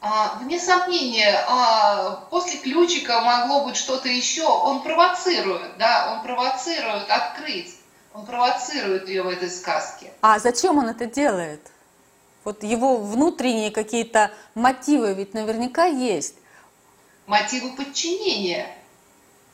А, 0.00 0.36
вне 0.40 0.58
сомнения, 0.58 1.44
а, 1.46 2.26
после 2.28 2.58
ключика 2.58 3.20
могло 3.20 3.64
быть 3.64 3.76
что-то 3.76 4.08
еще. 4.08 4.42
Он 4.42 4.82
провоцирует, 4.82 5.78
да, 5.78 6.12
он 6.12 6.24
провоцирует 6.24 7.08
открыть, 7.08 7.76
он 8.12 8.26
провоцирует 8.26 9.08
ее 9.08 9.22
в 9.22 9.28
этой 9.28 9.48
сказке. 9.48 10.10
А 10.20 10.40
зачем 10.40 10.78
он 10.78 10.88
это 10.88 11.06
делает? 11.06 11.60
Вот 12.42 12.64
его 12.64 12.96
внутренние 12.96 13.70
какие-то 13.70 14.32
мотивы 14.56 15.14
ведь 15.14 15.34
наверняка 15.34 15.84
есть. 15.84 16.34
Мотивы 17.28 17.76
подчинения. 17.76 18.66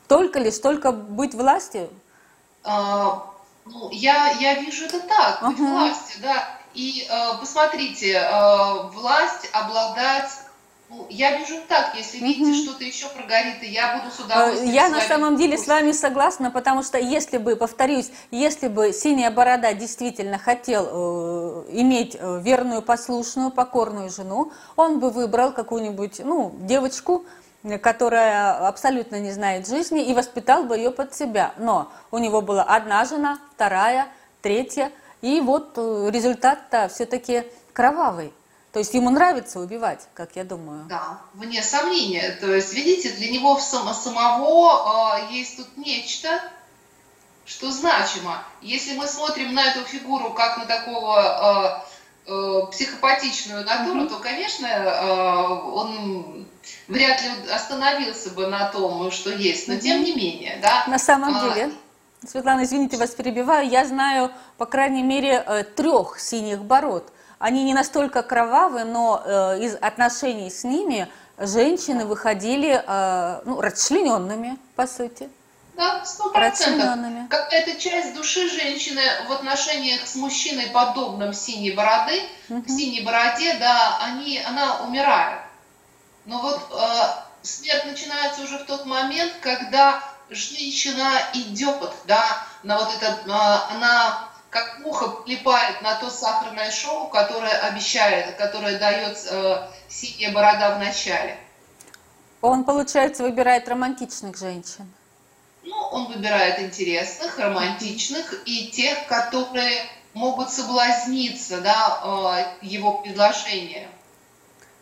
Только 0.07 0.39
лишь 0.39 0.57
только 0.57 0.91
быть 0.91 1.35
властью? 1.35 1.91
А, 2.63 3.34
ну, 3.65 3.89
я, 3.91 4.31
я 4.39 4.55
вижу 4.55 4.85
это 4.85 4.99
так, 4.99 5.41
быть 5.41 5.59
uh-huh. 5.59 5.69
властью, 5.69 6.21
да. 6.21 6.47
И 6.73 7.07
э, 7.09 7.37
посмотрите, 7.39 8.13
э, 8.13 8.83
власть 8.93 9.49
обладать 9.53 10.29
ну, 10.87 11.07
я 11.09 11.37
вижу 11.37 11.55
так, 11.67 11.95
если 11.95 12.19
видите 12.19 12.51
mm-hmm. 12.51 12.63
что-то 12.63 12.83
еще 12.83 13.07
прогорит, 13.09 13.63
и 13.63 13.67
я 13.67 13.97
буду 13.97 14.13
с 14.13 14.19
удовольствием. 14.19 14.71
Я 14.71 14.89
на 14.89 15.01
самом 15.01 15.35
деле 15.35 15.57
с 15.57 15.65
вами 15.65 15.91
согласна, 15.91 16.51
потому 16.51 16.83
что 16.83 16.99
если 16.99 17.39
бы, 17.39 17.55
повторюсь, 17.55 18.11
если 18.29 18.67
бы 18.67 18.93
синяя 18.93 19.31
борода 19.31 19.73
действительно 19.73 20.37
хотел 20.37 20.87
э, 20.87 21.65
иметь 21.71 22.15
э, 22.19 22.39
верную, 22.39 22.83
послушную, 22.83 23.49
покорную 23.49 24.11
жену, 24.11 24.51
он 24.75 24.99
бы 24.99 25.09
выбрал 25.09 25.53
какую-нибудь, 25.53 26.19
ну, 26.23 26.53
девочку, 26.59 27.25
которая 27.81 28.67
абсолютно 28.67 29.19
не 29.19 29.31
знает 29.31 29.67
жизни, 29.67 30.03
и 30.05 30.13
воспитал 30.13 30.63
бы 30.63 30.77
ее 30.77 30.91
под 30.91 31.15
себя. 31.15 31.53
Но 31.57 31.91
у 32.11 32.17
него 32.17 32.41
была 32.41 32.63
одна 32.63 33.05
жена, 33.05 33.39
вторая, 33.55 34.07
третья, 34.41 34.91
и 35.21 35.41
вот 35.41 35.73
э, 35.77 36.09
результат-то 36.11 36.87
все-таки 36.89 37.43
кровавый. 37.73 38.31
То 38.71 38.79
есть 38.79 38.93
ему 38.93 39.09
нравится 39.09 39.59
убивать, 39.59 40.07
как 40.13 40.35
я 40.35 40.43
думаю. 40.43 40.85
Да, 40.89 41.21
вне 41.33 41.63
сомнения. 41.63 42.37
То 42.41 42.53
есть, 42.53 42.73
видите, 42.73 43.11
для 43.11 43.31
него 43.31 43.57
само, 43.57 43.93
самого 43.93 45.17
э, 45.17 45.33
есть 45.33 45.57
тут 45.57 45.77
нечто, 45.77 46.41
что 47.45 47.71
значимо. 47.71 48.43
Если 48.61 48.97
мы 48.97 49.07
смотрим 49.07 49.53
на 49.53 49.63
эту 49.65 49.83
фигуру 49.85 50.33
как 50.33 50.57
на 50.57 50.65
такого 50.65 51.81
э, 51.83 51.94
психопатичную 52.25 53.63
натуру, 53.63 54.01
mm-hmm. 54.01 54.09
то, 54.09 54.17
конечно, 54.17 54.65
э, 54.65 55.69
он 55.71 56.47
вряд 56.87 57.21
ли 57.21 57.29
остановился 57.51 58.31
бы 58.31 58.47
на 58.47 58.69
том, 58.69 59.11
что 59.11 59.31
есть, 59.31 59.67
но 59.67 59.77
тем 59.77 60.03
не 60.03 60.15
менее, 60.15 60.59
да. 60.61 60.85
На 60.87 60.99
самом 60.99 61.35
а, 61.35 61.53
деле. 61.53 61.71
Светлана, 62.27 62.63
извините, 62.63 62.97
вас 62.97 63.11
перебиваю. 63.11 63.69
Я 63.69 63.85
знаю, 63.85 64.31
по 64.57 64.65
крайней 64.65 65.03
мере, 65.03 65.43
э, 65.45 65.63
трех 65.63 66.19
синих 66.19 66.63
бород. 66.63 67.11
Они 67.37 67.63
не 67.63 67.73
настолько 67.73 68.23
кровавые, 68.23 68.85
но 68.85 69.21
э, 69.23 69.59
из 69.59 69.75
отношений 69.75 70.49
с 70.49 70.63
ними 70.63 71.07
женщины 71.37 72.05
выходили 72.05 72.81
э, 72.85 73.41
ну, 73.45 73.61
расчлененными, 73.61 74.57
по 74.75 74.87
сути. 74.87 75.29
Да, 75.75 76.05
сто 76.05 76.29
процентов. 76.29 77.29
Какая-то 77.29 77.79
часть 77.79 78.13
души 78.13 78.49
женщины 78.49 79.01
в 79.27 79.31
отношениях 79.33 80.07
с 80.07 80.15
мужчиной, 80.15 80.67
подобным 80.67 81.33
синей 81.33 81.71
бороды, 81.71 82.21
угу. 82.49 82.63
синей 82.67 83.01
бороде, 83.01 83.55
да, 83.55 83.97
они, 84.01 84.39
она 84.39 84.81
умирает. 84.81 85.41
Но 86.25 86.41
вот 86.41 86.61
э, 86.71 86.85
смерть 87.41 87.85
начинается 87.85 88.43
уже 88.43 88.57
в 88.59 88.65
тот 88.65 88.85
момент, 88.85 89.33
когда 89.41 90.01
женщина 90.29 91.21
идет, 91.33 91.91
да, 92.05 92.45
на 92.63 92.79
вот 92.79 92.89
это, 92.95 93.19
а, 93.29 93.67
она 93.71 94.29
как 94.49 94.79
муха 94.79 95.23
клепает 95.25 95.81
на 95.81 95.95
то 95.95 96.09
сахарное 96.09 96.71
шоу, 96.71 97.09
которое 97.09 97.51
обещает, 97.51 98.37
которое 98.37 98.79
дает 98.79 99.17
э, 99.29 99.67
синяя 99.89 100.31
борода 100.31 100.75
в 100.75 100.79
начале. 100.79 101.37
Он, 102.41 102.63
получается, 102.63 103.23
выбирает 103.23 103.67
романтичных 103.67 104.37
женщин. 104.37 104.89
Ну, 105.65 105.75
он 105.91 106.05
выбирает 106.07 106.59
интересных, 106.59 107.39
романтичных 107.39 108.43
и 108.45 108.67
тех, 108.67 109.07
которые 109.07 109.83
могут 110.13 110.51
соблазниться, 110.51 111.59
да, 111.61 112.55
э, 112.61 112.65
его 112.65 112.99
предложением. 112.99 113.89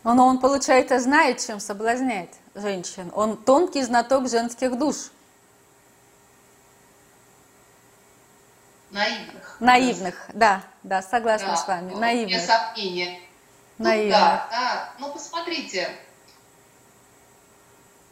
Но 0.04 0.26
он, 0.26 0.38
получается, 0.38 1.00
знает, 1.00 1.44
чем 1.44 1.58
соблазнять 1.58 2.28
женщин. 2.54 3.10
Он 3.14 3.38
тонкий 3.38 3.82
знаток 3.82 4.28
женских 4.28 4.78
душ. 4.78 4.96
Наивных. 8.90 9.56
Наивных, 9.60 10.30
да, 10.34 10.62
да, 10.82 11.02
согласна 11.02 11.48
да, 11.48 11.56
с 11.56 11.66
вами. 11.66 11.94
Наивных. 11.94 12.36
Без 12.36 12.46
сомнения. 12.46 13.20
Наивных. 13.78 14.12
Да, 14.12 14.48
да. 14.50 14.90
Ну, 14.98 15.10
посмотрите, 15.12 15.88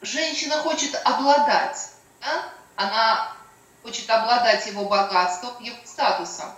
женщина 0.01 0.57
хочет 0.57 0.99
обладать, 1.05 1.91
да? 2.23 2.45
Она 2.77 3.33
хочет 3.83 4.09
обладать 4.11 4.67
его 4.67 4.85
богатством, 4.87 5.63
его 5.63 5.77
статусом, 5.85 6.51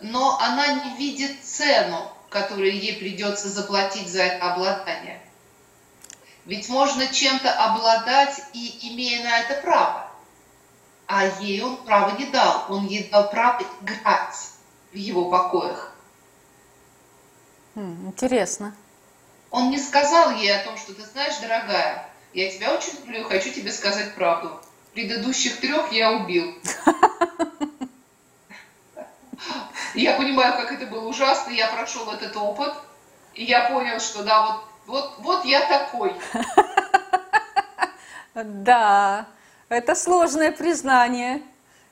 но 0.00 0.38
она 0.40 0.66
не 0.84 0.96
видит 0.96 1.44
цену, 1.44 2.10
которую 2.28 2.72
ей 2.72 2.96
придется 2.96 3.48
заплатить 3.48 4.08
за 4.08 4.22
это 4.22 4.52
обладание. 4.52 5.20
Ведь 6.46 6.68
можно 6.68 7.06
чем-то 7.06 7.52
обладать 7.52 8.40
и 8.52 8.92
имея 8.92 9.22
на 9.22 9.38
это 9.40 9.60
право. 9.60 10.10
А 11.06 11.26
ей 11.40 11.62
он 11.62 11.76
право 11.78 12.16
не 12.16 12.26
дал. 12.26 12.66
Он 12.68 12.86
ей 12.86 13.08
дал 13.08 13.28
право 13.30 13.62
играть 13.82 14.36
в 14.92 14.96
его 14.96 15.30
покоях. 15.30 15.92
Интересно. 17.74 18.74
Он 19.50 19.70
не 19.70 19.78
сказал 19.78 20.32
ей 20.32 20.54
о 20.54 20.64
том, 20.64 20.76
что 20.76 20.94
ты 20.94 21.02
знаешь, 21.02 21.36
дорогая, 21.40 22.08
я 22.32 22.50
тебя 22.50 22.72
очень 22.72 22.94
люблю 23.00 23.24
хочу 23.24 23.52
тебе 23.52 23.72
сказать 23.72 24.14
правду. 24.14 24.60
Предыдущих 24.94 25.60
трех 25.60 25.92
я 25.92 26.12
убил. 26.12 26.54
Я 29.94 30.14
понимаю, 30.14 30.54
как 30.54 30.72
это 30.72 30.86
было 30.86 31.06
ужасно, 31.08 31.50
я 31.50 31.66
прошел 31.68 32.10
этот 32.12 32.36
опыт, 32.36 32.72
и 33.34 33.44
я 33.44 33.68
понял, 33.70 33.98
что 33.98 34.22
да, 34.22 34.46
вот, 34.46 34.64
вот, 34.86 35.14
вот 35.18 35.44
я 35.44 35.66
такой. 35.66 36.14
Да, 38.34 39.26
это 39.68 39.94
сложное 39.96 40.52
признание. 40.52 41.42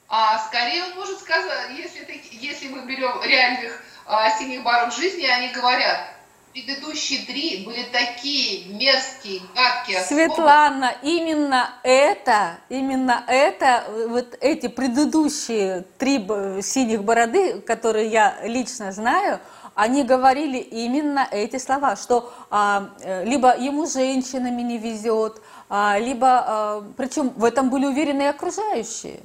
А 0.09 0.39
скорее 0.39 0.85
он 0.85 0.95
может 0.95 1.19
сказать, 1.19 1.71
если, 1.77 2.05
ты, 2.05 2.23
если 2.31 2.69
мы 2.69 2.87
берем 2.87 3.21
реальных 3.23 3.83
а, 4.07 4.31
синих 4.39 4.63
баров 4.63 4.95
жизни, 4.95 5.27
они 5.27 5.49
говорят, 5.49 6.15
предыдущие 6.53 7.27
три 7.27 7.65
были 7.65 7.85
такие 7.85 8.67
мерзкие, 8.67 9.41
гадкие. 9.55 10.03
Светлана, 10.03 10.95
именно 11.03 11.71
это, 11.83 12.59
именно 12.69 13.25
это, 13.27 13.85
вот 14.09 14.37
эти 14.41 14.69
предыдущие 14.69 15.85
три 15.99 16.19
синих 16.63 17.05
бороды, 17.05 17.61
которые 17.61 18.09
я 18.09 18.39
лично 18.45 18.93
знаю, 18.93 19.41
они 19.75 20.03
говорили 20.03 20.59
именно 20.59 21.29
эти 21.31 21.57
слова, 21.59 21.95
что 21.95 22.33
а, 22.51 22.91
э, 23.01 23.25
либо 23.25 23.57
ему 23.57 23.87
женщинами 23.87 24.63
не 24.63 24.77
везет, 24.77 25.41
а, 25.69 25.99
либо, 25.99 26.27
а, 26.29 26.85
причем 26.97 27.29
в 27.31 27.45
этом 27.45 27.71
были 27.71 27.87
уверены 27.87 28.23
и 28.23 28.27
окружающие. 28.27 29.21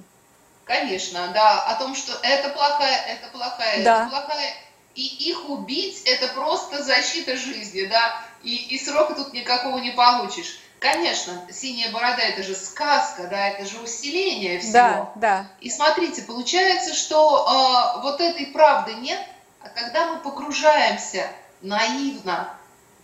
Конечно, 0.66 1.32
да, 1.34 1.64
о 1.64 1.76
том, 1.80 1.96
что 1.96 2.14
это 2.22 2.50
плохая, 2.50 3.04
это 3.08 3.30
плохая, 3.32 3.84
да. 3.84 4.02
это 4.02 4.10
плохая 4.12 4.54
и 4.96 5.30
их 5.30 5.50
убить 5.50 6.04
это 6.06 6.28
просто 6.34 6.84
защита 6.84 7.36
жизни, 7.36 7.86
да, 7.86 8.22
и, 8.44 8.56
и 8.56 8.80
срока 8.80 9.16
тут 9.16 9.34
никакого 9.34 9.78
не 9.80 9.92
получишь. 9.92 10.60
Конечно, 10.80 11.34
синяя 11.50 11.92
борода 11.92 12.22
это 12.22 12.44
же 12.44 12.54
сказка, 12.56 13.28
да, 13.30 13.48
это 13.48 13.66
же 13.66 13.80
усиление 13.80 14.60
всего. 14.60 14.74
Да, 14.74 15.12
да. 15.16 15.48
И 15.62 15.70
смотрите, 15.70 16.24
получается, 16.24 16.94
что 16.94 17.96
э, 17.98 18.02
вот 18.02 18.20
этой 18.20 18.48
правды 18.48 18.94
нет, 18.96 19.20
а 19.64 19.70
когда 19.70 20.12
мы 20.12 20.20
погружаемся 20.20 21.26
наивно 21.62 22.50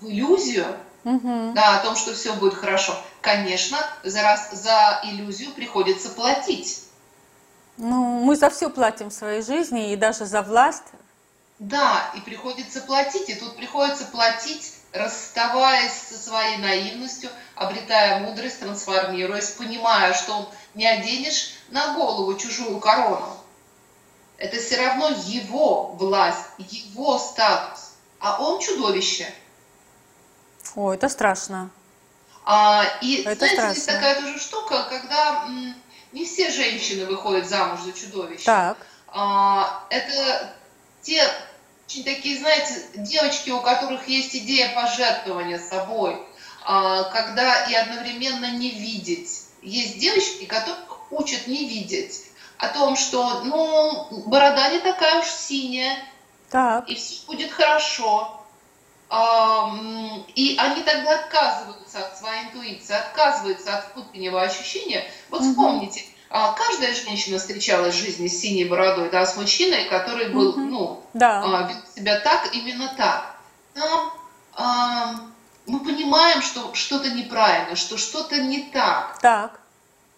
в 0.02 0.08
иллюзию, 0.08 0.76
угу. 1.06 1.54
да, 1.56 1.80
о 1.80 1.84
том, 1.84 1.96
что 1.96 2.14
все 2.14 2.34
будет 2.34 2.54
хорошо, 2.54 2.94
конечно, 3.22 3.78
за, 4.04 4.24
раз, 4.24 4.52
за 4.52 5.00
иллюзию 5.04 5.52
приходится 5.54 6.10
платить. 6.10 6.84
Ну, 7.78 8.26
мы 8.26 8.36
за 8.36 8.50
все 8.50 8.70
платим 8.70 9.10
в 9.10 9.14
своей 9.14 9.42
жизни, 9.42 9.94
и 9.94 9.96
даже 9.96 10.26
за 10.26 10.42
власть, 10.42 10.84
да, 11.60 12.10
и 12.16 12.22
приходится 12.22 12.82
платить, 12.82 13.30
и 13.30 13.36
тут 13.36 13.58
приходится 13.58 14.06
платить, 14.06 14.74
расставаясь 14.94 15.92
со 15.94 16.18
своей 16.18 16.58
наивностью, 16.58 17.30
обретая 17.56 18.22
мудрость, 18.22 18.62
трансформируясь, 18.62 19.52
понимая, 19.52 20.14
что 20.14 20.50
не 20.74 20.88
оденешь 20.88 21.52
на 21.68 21.94
голову 21.94 22.36
чужую 22.38 22.80
корону. 22.80 23.38
Это 24.38 24.58
все 24.58 24.78
равно 24.78 25.10
его 25.26 25.88
власть, 25.88 26.46
его 26.58 27.20
статус, 27.20 27.92
а 28.20 28.42
он 28.42 28.62
чудовище. 28.62 29.32
О, 30.76 30.94
это 30.94 31.10
страшно. 31.10 31.70
А, 32.46 32.86
и 33.02 33.22
это 33.24 33.36
знаете, 33.36 33.56
страшно. 33.56 33.74
есть 33.74 33.86
такая 33.86 34.22
тоже 34.22 34.40
штука, 34.40 34.88
когда 34.90 35.44
м, 35.46 35.76
не 36.14 36.26
все 36.26 36.50
женщины 36.50 37.06
выходят 37.06 37.50
замуж 37.50 37.82
за 37.82 37.92
чудовище. 37.92 38.46
Так. 38.46 38.78
А, 39.10 39.84
это 39.90 40.54
те 41.02 41.30
очень 41.90 42.04
такие, 42.04 42.38
знаете, 42.38 42.86
девочки, 42.94 43.50
у 43.50 43.62
которых 43.62 44.08
есть 44.08 44.36
идея 44.36 44.76
пожертвования 44.76 45.58
собой, 45.58 46.22
а, 46.64 47.06
когда 47.06 47.66
и 47.66 47.74
одновременно 47.74 48.52
не 48.52 48.70
видеть. 48.70 49.46
Есть 49.64 49.98
девочки, 49.98 50.46
которых 50.46 50.78
учат 51.10 51.48
не 51.48 51.68
видеть 51.68 52.26
о 52.60 52.68
том, 52.68 52.96
что, 52.96 53.42
ну, 53.44 54.08
борода 54.28 54.70
не 54.70 54.78
такая 54.80 55.20
уж 55.20 55.26
синяя, 55.26 55.98
так. 56.52 56.88
и 56.88 56.94
все 56.94 57.26
будет 57.26 57.52
хорошо. 57.52 58.36
И 60.36 60.56
они 60.60 60.84
тогда 60.84 61.22
отказываются 61.22 62.06
от 62.06 62.20
своей 62.20 62.44
интуиции, 62.44 62.94
отказываются 62.94 63.80
от 63.80 63.96
внутреннего 63.96 64.44
ощущения. 64.44 65.10
Вот 65.32 65.42
угу. 65.42 65.50
вспомните, 65.50 66.02
а, 66.02 66.09
каждая 66.30 66.94
женщина 66.94 67.40
встречалась 67.40 67.96
в 67.96 67.98
жизни 67.98 68.28
с 68.28 68.40
синей 68.40 68.66
бородой, 68.66 69.10
да, 69.10 69.26
с 69.26 69.36
мужчиной, 69.36 69.86
который 69.86 70.30
был, 70.30 70.50
угу. 70.50 70.60
ну, 70.60 71.04
да. 71.14 71.42
А, 71.44 71.64
вел 71.68 71.78
себя 71.96 72.20
так, 72.20 72.54
именно 72.54 72.94
так. 72.96 73.36
Там 73.74 74.12
а, 74.54 75.16
мы 75.66 75.80
понимаем, 75.80 76.42
что 76.42 76.74
что-то 76.74 77.10
неправильно, 77.12 77.76
что 77.76 77.98
что-то 77.98 78.42
не 78.42 78.64
так. 78.72 79.18
Так. 79.22 79.60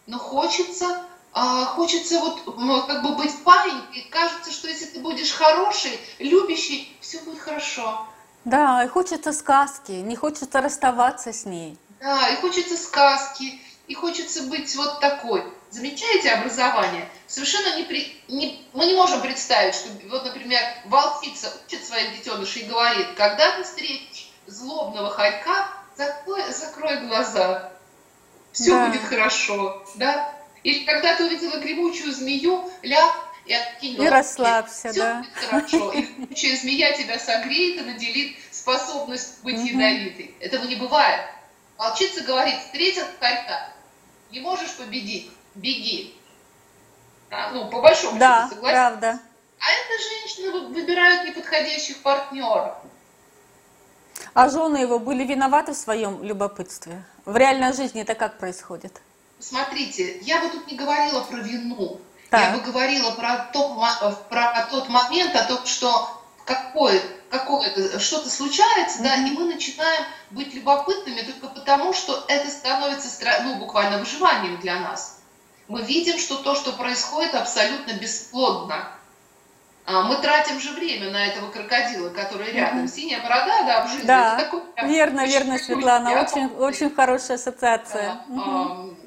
Но 0.08 0.18
хочется, 0.18 1.04
а, 1.34 1.66
хочется 1.66 2.20
вот 2.20 2.42
как 2.88 3.04
бы 3.04 3.16
быть 3.16 3.44
паинькой. 3.44 4.08
Кажется, 4.10 4.52
что 4.52 4.68
если 4.68 4.86
ты 4.86 5.00
будешь 5.00 5.32
хороший, 5.32 6.00
любящий, 6.20 6.96
все 7.00 7.20
будет 7.22 7.40
хорошо. 7.40 8.08
Да, 8.44 8.84
и 8.84 8.88
хочется 8.88 9.34
сказки, 9.34 9.92
не 9.92 10.16
хочется 10.16 10.62
расставаться 10.62 11.32
с 11.32 11.46
ней. 11.46 11.78
Да, 12.00 12.30
и 12.30 12.42
хочется 12.42 12.76
сказки, 12.76 13.62
и 13.88 13.94
хочется 13.94 14.44
быть 14.44 14.76
вот 14.76 15.00
такой. 15.00 15.44
Замечаете 15.70 16.32
образование? 16.32 17.08
Совершенно 17.28 17.78
не, 17.78 17.84
при, 17.84 18.22
не 18.28 18.62
мы 18.74 18.86
не 18.86 18.94
можем 18.94 19.22
представить, 19.22 19.76
что 19.76 19.90
вот, 20.10 20.26
например, 20.26 20.62
волчица 20.86 21.54
учит 21.66 21.86
своих 21.86 22.18
детенышей 22.18 22.64
и 22.64 22.66
говорит, 22.66 23.08
когда 23.16 23.56
ты 23.56 23.64
встретишь 23.64 24.30
злобного 24.48 25.10
хорька, 25.10 25.70
закрой, 25.96 26.44
закрой 26.52 27.08
глаза, 27.08 27.72
все 28.52 28.72
да. 28.72 28.88
будет 28.88 29.04
хорошо, 29.04 29.86
да? 29.96 30.34
Или 30.64 30.84
когда 30.86 31.16
ты 31.16 31.26
увидела 31.26 31.58
гремучую 31.58 32.14
змею, 32.14 32.70
ляг 32.84 33.14
и 33.46 33.54
откинь 33.54 34.02
И 34.02 34.08
расслабься, 34.08 34.92
все 34.92 35.00
да. 35.00 35.16
будет 35.20 35.34
хорошо. 35.34 35.92
И 35.94 36.02
гремучая 36.02 36.58
змея 36.58 36.92
тебя 36.98 37.18
согреет 37.18 37.82
и 37.82 37.86
наделит 37.86 38.36
способность 38.52 39.44
быть 39.44 39.58
ядовитой. 39.58 40.36
Этого 40.40 40.66
не 40.66 40.76
бывает. 40.76 41.22
Волчица 41.82 42.22
говорит, 42.22 42.60
встретил 42.60 43.06
хорька, 43.20 43.70
не 44.30 44.40
можешь 44.40 44.76
победить, 44.76 45.32
беги. 45.56 46.16
А, 47.32 47.50
ну, 47.50 47.72
по 47.72 47.82
большому 47.82 48.20
да, 48.20 48.44
счету, 48.44 48.54
согласен? 48.54 48.76
правда. 48.76 49.20
А 49.58 49.66
это 49.72 50.04
женщины 50.04 50.68
выбирают 50.68 51.28
неподходящих 51.28 52.04
партнеров. 52.04 52.76
А 54.36 54.48
жены 54.50 54.78
его 54.78 55.00
были 55.00 55.24
виноваты 55.24 55.72
в 55.72 55.76
своем 55.76 56.24
любопытстве? 56.24 57.04
В 57.26 57.36
реальной 57.36 57.74
жизни 57.74 58.04
это 58.04 58.14
как 58.14 58.38
происходит? 58.38 59.02
Смотрите, 59.40 60.20
я 60.20 60.40
бы 60.40 60.50
тут 60.50 60.68
не 60.68 60.78
говорила 60.78 61.22
про 61.22 61.38
вину. 61.38 62.00
Так. 62.30 62.42
Я 62.42 62.58
бы 62.58 62.60
говорила 62.60 63.10
про, 63.14 63.50
то, 63.52 64.24
про 64.30 64.68
тот 64.70 64.88
момент, 64.88 65.36
о 65.36 65.46
том, 65.46 65.66
что 65.66 66.22
какое, 66.46 67.02
какое 67.32 68.00
что-то 68.00 68.30
случается, 68.30 69.02
да, 69.02 69.16
и 69.16 69.32
мы 69.32 69.46
начинаем 69.46 70.04
быть 70.32 70.54
любопытными 70.54 71.22
только 71.22 71.48
потому, 71.48 71.94
что 71.94 72.26
это 72.28 72.50
становится 72.52 73.10
ну, 73.44 73.56
буквально 73.56 73.98
выживанием 73.98 74.60
для 74.60 74.80
нас. 74.80 75.20
мы 75.68 75.82
видим, 75.82 76.20
что 76.20 76.36
то, 76.36 76.56
что 76.56 76.74
происходит, 76.74 77.34
абсолютно 77.34 77.94
бесплодно. 77.94 78.92
А, 79.86 80.04
мы 80.04 80.18
тратим 80.18 80.60
же 80.60 80.72
время 80.72 81.10
на 81.10 81.26
этого 81.26 81.50
крокодила, 81.50 82.10
который 82.10 82.52
рядом. 82.52 82.84
Mm-hmm. 82.84 82.96
Синяя 82.96 83.24
борода, 83.24 83.64
да, 83.64 83.86
в 83.86 83.90
жизни. 83.90 84.06
Да, 84.06 84.36
это 84.36 84.46
такой, 84.46 84.62
верно, 84.90 85.26
верно, 85.26 85.58
Светлана, 85.58 86.22
очень, 86.22 86.48
очень 86.58 86.94
хорошая 86.94 87.38
ассоциация. 87.38 88.20
Да, 88.28 88.36
mm-hmm. 88.36 88.98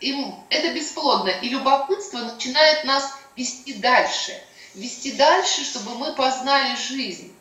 им 0.00 0.34
это 0.50 0.74
бесплодно, 0.74 1.30
и 1.30 1.48
любопытство 1.48 2.18
начинает 2.18 2.84
нас 2.84 3.16
вести 3.36 3.74
дальше. 3.74 4.32
Вести 4.74 5.12
дальше, 5.12 5.64
чтобы 5.64 5.96
мы 5.96 6.12
познали 6.12 6.76
жизнь. 6.76 7.34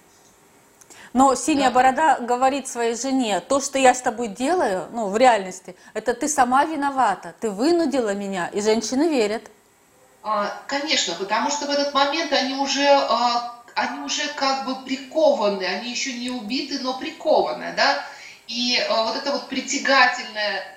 Но 1.13 1.33
синяя 1.35 1.69
да. 1.69 1.75
борода 1.75 2.19
говорит 2.19 2.67
своей 2.67 2.95
жене, 2.95 3.39
то, 3.39 3.61
что 3.61 3.79
я 3.79 3.93
с 3.93 4.01
тобой 4.01 4.27
делаю, 4.27 4.87
ну, 4.91 5.09
в 5.09 5.17
реальности, 5.17 5.75
это 5.93 6.13
ты 6.13 6.27
сама 6.27 6.65
виновата, 6.65 7.33
ты 7.39 7.49
вынудила 7.49 8.13
меня, 8.13 8.47
и 8.53 8.61
женщины 8.61 9.09
верят. 9.09 9.43
А, 10.21 10.61
конечно, 10.67 11.15
потому 11.15 11.49
что 11.49 11.65
в 11.65 11.69
этот 11.69 11.93
момент 11.93 12.31
они 12.33 12.55
уже, 12.55 12.87
а, 12.87 13.55
они 13.73 14.01
уже 14.01 14.27
как 14.35 14.65
бы 14.65 14.75
прикованы, 14.83 15.63
они 15.63 15.89
еще 15.89 16.13
не 16.13 16.29
убиты, 16.29 16.79
но 16.79 16.99
прикованы, 16.99 17.73
да, 17.75 18.03
и 18.47 18.77
а, 18.89 19.03
вот 19.03 19.15
это 19.15 19.31
вот 19.31 19.47
притягательное 19.47 20.75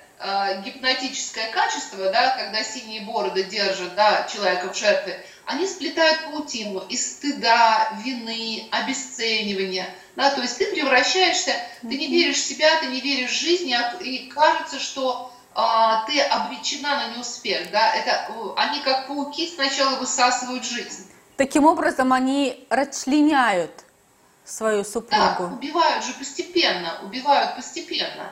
гипнотическое 0.63 1.51
качество, 1.51 2.09
да, 2.09 2.37
когда 2.37 2.63
синие 2.63 3.01
бороды 3.01 3.43
держат 3.43 3.93
да, 3.95 4.25
человека 4.31 4.71
в 4.71 4.77
жертве, 4.77 5.21
они 5.45 5.67
сплетают 5.67 6.25
паутину 6.25 6.83
из 6.89 7.13
стыда, 7.13 7.99
вины, 8.03 8.67
обесценивания. 8.71 9.89
Да, 10.15 10.31
то 10.31 10.41
есть 10.41 10.57
ты 10.57 10.71
превращаешься, 10.71 11.53
ты 11.81 11.97
не 11.97 12.07
веришь 12.07 12.37
в 12.37 12.45
себя, 12.45 12.79
ты 12.79 12.87
не 12.87 13.01
веришь 13.01 13.31
в 13.31 13.39
жизнь, 13.39 13.73
и 14.01 14.31
кажется, 14.33 14.79
что 14.79 15.31
а, 15.55 16.05
ты 16.05 16.21
обречена 16.21 16.95
на 16.95 17.15
неуспех. 17.15 17.71
Да? 17.71 17.93
Это, 17.93 18.29
они 18.55 18.79
как 18.81 19.07
пауки 19.07 19.47
сначала 19.47 19.97
высасывают 19.97 20.65
жизнь. 20.65 21.07
Таким 21.35 21.65
образом, 21.65 22.13
они 22.13 22.65
расчленяют 22.69 23.71
свою 24.45 24.83
супругу. 24.83 25.47
Да, 25.47 25.51
убивают 25.53 26.05
же 26.05 26.13
постепенно, 26.13 26.99
убивают 27.03 27.55
постепенно. 27.55 28.31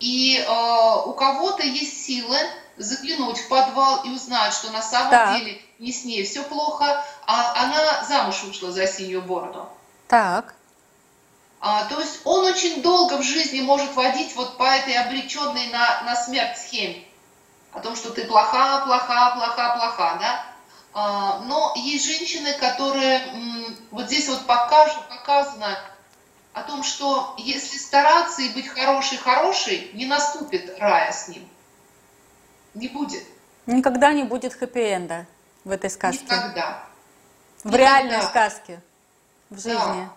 И 0.00 0.38
э, 0.38 1.06
у 1.06 1.12
кого-то 1.12 1.62
есть 1.62 2.04
силы 2.04 2.36
заглянуть 2.76 3.38
в 3.38 3.48
подвал 3.48 4.02
и 4.04 4.10
узнать, 4.10 4.52
что 4.52 4.70
на 4.70 4.82
самом 4.82 5.10
так. 5.10 5.38
деле 5.38 5.60
не 5.78 5.92
с 5.92 6.04
ней 6.04 6.24
все 6.24 6.42
плохо, 6.42 7.04
а 7.26 7.64
она 7.64 8.04
замуж 8.04 8.42
вышла 8.44 8.72
за 8.72 8.86
синюю 8.86 9.22
бороду. 9.22 9.68
Так. 10.08 10.54
А, 11.60 11.86
то 11.86 11.98
есть 12.00 12.20
он 12.24 12.44
очень 12.44 12.82
долго 12.82 13.16
в 13.16 13.22
жизни 13.22 13.60
может 13.60 13.94
водить 13.94 14.34
вот 14.36 14.58
по 14.58 14.64
этой 14.64 14.94
обреченной 14.94 15.68
на, 15.68 16.02
на 16.02 16.16
смерть 16.16 16.58
схеме. 16.58 17.04
О 17.72 17.80
том, 17.80 17.96
что 17.96 18.10
ты 18.10 18.24
плоха, 18.24 18.82
плоха, 18.84 19.30
плоха, 19.30 19.76
плоха, 19.76 20.16
да? 20.20 20.46
А, 20.92 21.38
но 21.46 21.72
есть 21.76 22.04
женщины, 22.04 22.52
которые 22.54 23.18
м, 23.28 23.76
вот 23.90 24.06
здесь 24.06 24.28
вот 24.28 24.46
покажут, 24.46 25.08
показано 25.08 25.78
о 26.52 26.62
том, 26.62 26.84
что 26.84 27.34
если 27.38 27.78
стараться 27.78 28.42
и 28.42 28.50
быть 28.50 28.68
хорошей-хорошей, 28.68 29.90
не 29.94 30.06
наступит 30.06 30.78
рая 30.78 31.12
с 31.12 31.28
ним. 31.28 31.48
Не 32.74 32.88
будет. 32.88 33.22
Никогда 33.66 34.12
не 34.12 34.24
будет 34.24 34.54
хэппи-энда 34.54 35.26
в 35.64 35.70
этой 35.70 35.90
сказке. 35.90 36.24
Никогда. 36.24 36.84
В 37.62 37.66
Никогда. 37.66 37.78
реальной 37.78 38.22
сказке, 38.22 38.80
в 39.50 39.56
жизни. 39.56 39.76
Да. 39.76 40.12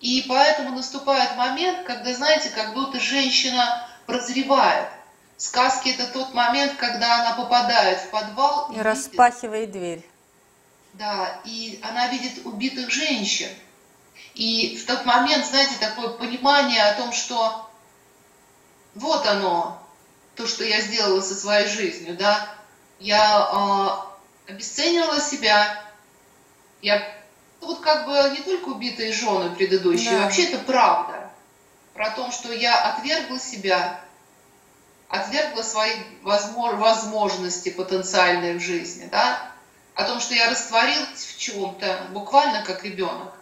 И 0.00 0.24
поэтому 0.28 0.76
наступает 0.76 1.36
момент, 1.36 1.86
когда, 1.86 2.14
знаете, 2.14 2.50
как 2.50 2.74
будто 2.74 3.00
женщина 3.00 3.88
прозревает. 4.06 4.88
Сказки 5.36 5.90
это 5.90 6.06
тот 6.06 6.32
момент, 6.32 6.76
когда 6.76 7.20
она 7.20 7.34
попадает 7.34 7.98
в 8.00 8.10
подвал 8.10 8.70
и, 8.72 8.76
и 8.76 8.80
распахивает 8.80 9.70
дверь. 9.70 10.06
Да, 10.94 11.40
и 11.44 11.78
она 11.82 12.08
видит 12.08 12.46
убитых 12.46 12.90
женщин. 12.90 13.48
И 14.34 14.76
в 14.76 14.86
тот 14.86 15.04
момент, 15.04 15.44
знаете, 15.46 15.74
такое 15.78 16.10
понимание 16.10 16.82
о 16.84 16.94
том, 16.94 17.12
что 17.12 17.68
вот 18.94 19.26
оно, 19.26 19.82
то, 20.36 20.46
что 20.46 20.64
я 20.64 20.80
сделала 20.80 21.20
со 21.20 21.34
своей 21.34 21.66
жизнью, 21.66 22.16
да, 22.16 22.54
я 22.98 24.06
э, 24.46 24.52
обесценивала 24.52 25.20
себя, 25.20 25.82
я 26.82 27.02
вот 27.60 27.80
как 27.80 28.06
бы 28.06 28.12
не 28.36 28.42
только 28.42 28.68
убитые 28.68 29.12
жены 29.12 29.54
предыдущие, 29.54 30.12
да. 30.12 30.24
вообще 30.24 30.44
это 30.44 30.58
правда. 30.58 31.30
Про 31.94 32.10
то, 32.10 32.30
что 32.30 32.52
я 32.52 32.78
отвергла 32.92 33.40
себя, 33.40 34.00
отвергла 35.08 35.62
свои 35.62 35.94
возможности 36.22 37.70
потенциальные 37.70 38.58
в 38.58 38.60
жизни, 38.60 39.08
да, 39.10 39.50
о 39.94 40.04
том, 40.04 40.20
что 40.20 40.34
я 40.34 40.50
растворилась 40.50 41.24
в 41.24 41.38
чем-то, 41.38 42.08
буквально 42.10 42.62
как 42.64 42.84
ребенок. 42.84 43.32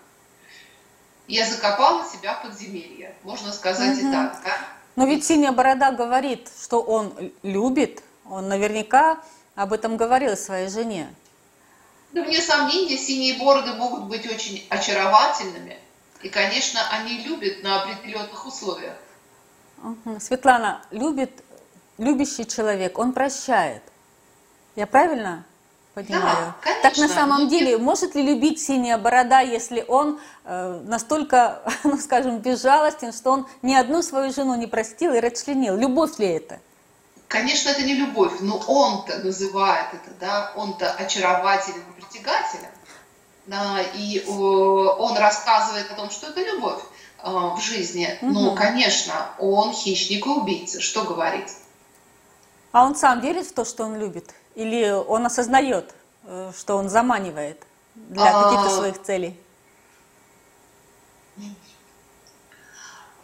Я 1.27 1.49
закопала 1.49 2.09
себя 2.09 2.35
в 2.35 2.43
подземелье, 2.43 3.15
можно 3.25 3.53
сказать 3.53 3.99
угу. 3.99 4.09
и 4.09 4.13
так, 4.13 4.41
да. 4.45 4.74
Но 4.97 5.07
ведь 5.07 5.25
синяя 5.25 5.53
борода 5.53 5.91
говорит, 5.91 6.49
что 6.63 6.81
он 6.81 7.33
любит, 7.43 8.03
он 8.29 8.49
наверняка 8.49 9.19
об 9.55 9.73
этом 9.73 9.97
говорил 9.97 10.37
своей 10.37 10.69
жене. 10.69 11.13
Да, 12.13 12.23
вне 12.23 12.41
сомнения, 12.41 12.97
синие 12.97 13.39
бороды 13.39 13.73
могут 13.75 14.05
быть 14.05 14.25
очень 14.27 14.65
очаровательными. 14.71 15.79
И, 16.23 16.29
конечно, 16.29 16.81
они 16.91 17.19
любят 17.25 17.63
на 17.63 17.83
определенных 17.83 18.47
условиях. 18.47 18.97
Светлана, 20.21 20.83
любит, 20.91 21.43
любящий 21.99 22.47
человек, 22.47 22.99
он 22.99 23.13
прощает. 23.13 23.83
Я 24.77 24.87
правильно 24.87 25.45
понимаю? 25.95 26.25
Да, 26.25 26.55
конечно. 26.61 26.83
Так 26.83 26.99
на 26.99 27.09
самом 27.09 27.49
деле, 27.49 27.79
может 27.79 28.15
ли 28.15 28.23
любить 28.23 28.61
синяя 28.61 28.99
борода, 28.99 29.41
если 29.41 29.85
он 29.87 30.19
э, 30.45 30.81
настолько, 30.85 31.63
ну 31.85 31.97
скажем, 31.99 32.39
безжалостен, 32.39 33.13
что 33.13 33.31
он 33.31 33.47
ни 33.63 33.75
одну 33.75 34.03
свою 34.03 34.33
жену 34.33 34.55
не 34.57 34.67
простил 34.67 35.15
и 35.15 35.21
расчленил? 35.21 35.77
Любовь 35.77 36.19
ли 36.19 36.27
это? 36.27 36.61
Конечно, 37.29 37.71
это 37.71 37.83
не 37.83 37.95
любовь, 37.95 38.35
но 38.41 38.59
он-то 38.59 39.19
называет 39.19 39.87
это, 39.93 40.11
да, 40.21 40.53
он-то 40.57 40.93
очаровательным, 40.93 41.93
притягателем, 41.95 42.71
да, 43.47 43.81
и 43.95 44.25
он 44.27 45.17
рассказывает 45.17 45.91
о 45.91 45.95
том, 45.95 46.11
что 46.11 46.29
это 46.29 46.43
любовь 46.43 46.83
э, 47.23 47.29
в 47.29 47.59
жизни. 47.61 48.19
Угу. 48.21 48.31
Ну, 48.33 48.55
конечно, 48.55 49.15
он 49.39 49.73
хищник 49.73 50.27
и 50.27 50.29
убийца, 50.29 50.81
что 50.81 51.03
говорить. 51.03 51.53
А 52.73 52.85
он 52.85 52.95
сам 52.95 53.21
верит 53.21 53.47
в 53.47 53.53
то, 53.53 53.65
что 53.65 53.85
он 53.85 53.99
любит? 53.99 54.35
Или 54.55 54.91
он 54.91 55.27
осознает, 55.27 55.95
э, 56.25 56.53
что 56.57 56.77
он 56.77 56.89
заманивает 56.89 57.63
для 57.95 58.31
а... 58.31 58.45
каких-то 58.45 58.71
своих 58.71 59.03
целей? 59.03 59.37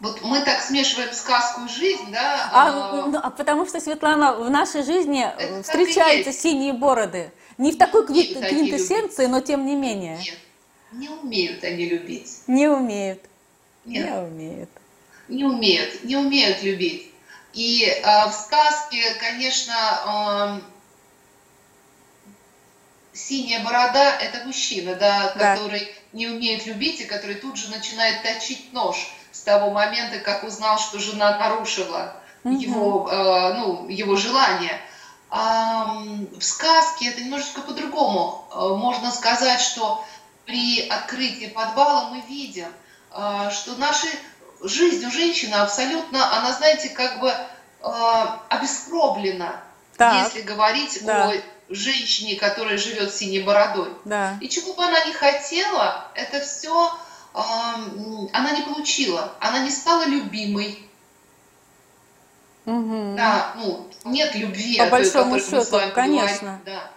вот 0.01 0.23
мы 0.23 0.41
так 0.41 0.61
смешиваем 0.63 1.13
сказку 1.13 1.63
и 1.65 1.69
жизнь, 1.69 2.11
да? 2.11 2.51
А, 2.53 2.69
а... 2.69 3.07
Ну, 3.07 3.19
а 3.23 3.31
потому 3.31 3.67
что, 3.67 3.81
Светлана, 3.81 4.35
в 4.35 4.51
нашей 4.51 4.83
жизни 4.83 5.23
Это 5.23 5.63
встречаются 5.63 6.33
синие 6.33 6.73
бороды. 6.73 7.31
Не 7.59 7.73
в 7.73 7.79
такой 7.79 8.07
квин- 8.07 8.41
квинтэссенции, 8.41 9.27
но 9.27 9.41
тем 9.41 9.67
не 9.67 9.77
менее. 9.77 10.17
Нет, 10.17 10.39
не 10.93 11.09
умеют 11.11 11.65
они 11.65 11.87
любить. 11.87 12.43
Не 12.47 12.69
умеют. 12.69 13.21
Нет. 13.85 14.07
Не 14.07 14.19
умеют. 14.19 14.71
Не 15.29 15.45
умеют, 15.45 16.05
не 16.05 16.17
умеют 16.17 16.63
любить. 16.63 17.13
И 17.53 17.85
э, 17.85 18.29
в 18.29 18.33
сказке, 18.33 19.03
конечно, 19.21 20.61
э, 20.63 20.80
синяя 23.21 23.63
борода– 23.65 24.17
это 24.21 24.45
мужчина, 24.47 24.95
да, 24.95 25.33
да, 25.37 25.55
который 25.55 25.93
не 26.13 26.27
умеет 26.27 26.67
любить 26.67 27.01
и 27.01 27.05
который 27.05 27.37
тут 27.37 27.57
же 27.57 27.71
начинает 27.71 28.23
точить 28.23 28.73
нож 28.73 28.97
с 29.33 29.41
того 29.41 29.71
момента, 29.71 30.19
как 30.19 30.45
узнал, 30.45 30.79
что 30.79 30.99
жена 30.99 31.39
нарушила 31.39 32.17
угу. 32.45 32.57
его, 32.57 33.09
э, 33.11 33.55
ну, 33.55 33.89
его 33.89 34.17
желание. 34.17 34.81
А 35.31 36.03
в 36.37 36.43
сказке 36.43 37.11
это 37.11 37.21
немножечко 37.21 37.61
по-другому. 37.61 38.49
Э, 38.53 38.75
можно 38.77 39.11
сказать, 39.13 39.61
что 39.61 40.05
при 40.47 40.89
открытии 40.89 41.47
подвала 41.47 42.11
мы 42.11 42.23
видим, 42.23 42.69
э, 43.13 43.51
что 43.53 43.77
наша 43.77 44.09
жизнь 44.63 45.07
у 45.07 45.11
женщины 45.11 45.55
абсолютно, 45.55 46.37
она, 46.37 46.53
знаете, 46.53 46.89
как 46.89 47.21
бы 47.21 47.29
э, 47.29 47.89
обескровлена, 48.49 49.61
так. 49.97 50.27
если 50.27 50.43
говорить 50.43 50.99
да. 51.05 51.29
о 51.29 51.35
женщине, 51.71 52.37
которая 52.37 52.77
живет 52.77 53.15
синей 53.15 53.41
бородой. 53.41 53.91
Да. 54.05 54.37
И 54.41 54.49
чего 54.49 54.75
бы 54.75 54.85
она 54.85 55.05
ни 55.05 55.13
хотела, 55.13 56.09
это 56.15 56.41
все 56.41 56.93
она 57.33 58.51
не 58.53 58.63
получила, 58.63 59.35
она 59.41 59.61
не 59.61 59.71
стала 59.71 60.05
любимой. 60.05 60.85
Угу. 62.67 63.15
Да, 63.17 63.55
ну, 63.57 63.89
нет 64.05 64.35
любви. 64.35 64.79
По 64.79 64.87
большому 64.87 65.39
той, 65.39 65.41
счету, 65.41 65.81
конечно. 65.95 66.61
Говорим, 66.65 66.65
да. 66.65 66.91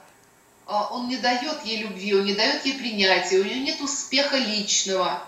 А, 0.65 0.87
он 0.91 1.07
не 1.07 1.17
дает 1.17 1.63
ей 1.63 1.83
любви, 1.83 2.15
он 2.15 2.25
не 2.25 2.33
дает 2.33 2.65
ей 2.65 2.77
принятия, 2.77 3.39
у 3.39 3.43
нее 3.43 3.59
нет 3.59 3.81
успеха 3.81 4.37
личного. 4.37 5.21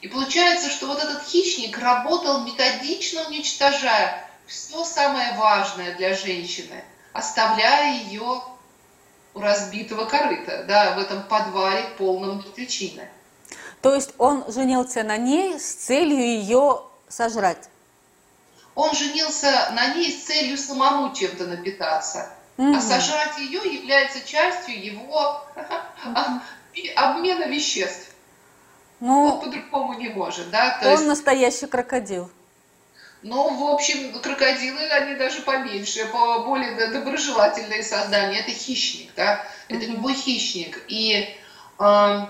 И 0.00 0.08
получается, 0.08 0.68
что 0.68 0.86
вот 0.86 1.02
этот 1.02 1.22
хищник 1.24 1.78
работал 1.78 2.42
методично, 2.42 3.22
уничтожая 3.28 4.28
все 4.46 4.84
самое 4.84 5.34
важное 5.36 5.94
для 5.96 6.14
женщины. 6.14 6.84
оставляя 7.12 8.02
ее 8.02 8.42
у 9.34 9.40
разбитого 9.40 10.04
корыта, 10.06 10.64
да, 10.66 10.94
в 10.94 10.98
этом 10.98 11.22
подвале 11.24 11.84
полном 11.98 12.42
приключений. 12.42 13.08
То 13.82 13.94
есть 13.94 14.14
он 14.18 14.44
женился 14.50 15.02
на 15.02 15.16
ней 15.16 15.58
с 15.58 15.74
целью 15.74 16.18
ее 16.18 16.82
сожрать? 17.08 17.68
Он 18.74 18.94
женился 18.94 19.70
на 19.72 19.94
ней 19.94 20.10
с 20.10 20.24
целью 20.24 20.56
самому 20.56 21.14
чем-то 21.14 21.46
напитаться. 21.46 22.30
Mm-hmm. 22.56 22.76
А 22.76 22.80
сожрать 22.80 23.38
ее 23.38 23.60
является 23.74 24.26
частью 24.26 24.82
его 24.82 25.42
обмена 26.96 27.44
веществ. 27.44 28.10
Ну, 29.00 29.24
он 29.24 29.40
по-другому 29.40 29.94
не 29.94 30.08
может, 30.08 30.50
да? 30.50 30.78
То 30.78 30.86
он 30.86 30.92
есть... 30.92 31.06
настоящий 31.06 31.66
крокодил. 31.66 32.30
Ну, 33.24 33.54
в 33.54 33.72
общем, 33.72 34.12
крокодилы, 34.20 34.82
они 34.82 35.14
даже 35.14 35.40
поменьше, 35.40 36.04
более 36.12 36.88
доброжелательные 36.88 37.82
создания. 37.82 38.40
Это 38.40 38.50
хищник, 38.50 39.12
да? 39.16 39.46
Это 39.68 39.80
mm-hmm. 39.80 39.92
любой 39.92 40.12
хищник. 40.12 40.84
И, 40.88 41.34
э, 41.78 42.26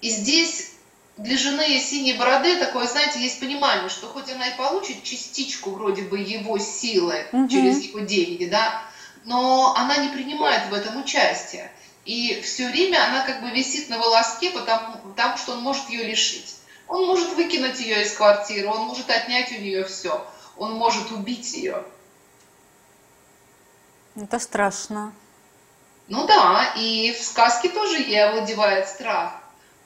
и 0.00 0.10
здесь 0.10 0.76
для 1.16 1.36
жены 1.36 1.80
синей 1.80 2.12
бороды 2.12 2.56
такое, 2.56 2.86
знаете, 2.86 3.20
есть 3.20 3.40
понимание, 3.40 3.88
что 3.88 4.06
хоть 4.06 4.30
она 4.30 4.46
и 4.46 4.56
получит 4.56 5.02
частичку 5.02 5.70
вроде 5.70 6.02
бы 6.02 6.20
его 6.20 6.58
силы 6.58 7.26
угу. 7.32 7.48
через 7.48 7.82
его 7.82 8.00
деньги, 8.00 8.44
да, 8.44 8.84
но 9.24 9.74
она 9.76 9.96
не 9.96 10.10
принимает 10.10 10.70
в 10.70 10.74
этом 10.74 11.00
участие. 11.00 11.72
И 12.04 12.40
все 12.42 12.68
время 12.68 13.04
она 13.08 13.26
как 13.26 13.42
бы 13.42 13.50
висит 13.50 13.88
на 13.88 13.98
волоске, 13.98 14.50
потому, 14.50 14.98
потому 14.98 15.36
что 15.36 15.54
он 15.54 15.62
может 15.62 15.88
ее 15.90 16.04
лишить. 16.04 16.54
Он 16.88 17.06
может 17.06 17.34
выкинуть 17.34 17.80
ее 17.80 18.02
из 18.02 18.14
квартиры, 18.14 18.68
он 18.68 18.82
может 18.82 19.10
отнять 19.10 19.50
у 19.50 19.60
нее 19.60 19.84
все, 19.84 20.24
он 20.56 20.72
может 20.74 21.10
убить 21.10 21.52
ее. 21.54 21.82
Это 24.14 24.38
страшно. 24.38 25.12
Ну 26.08 26.26
да, 26.26 26.72
и 26.76 27.12
в 27.12 27.22
сказке 27.22 27.68
тоже 27.68 27.96
ей 27.98 28.24
овладевает 28.24 28.88
страх. 28.88 29.32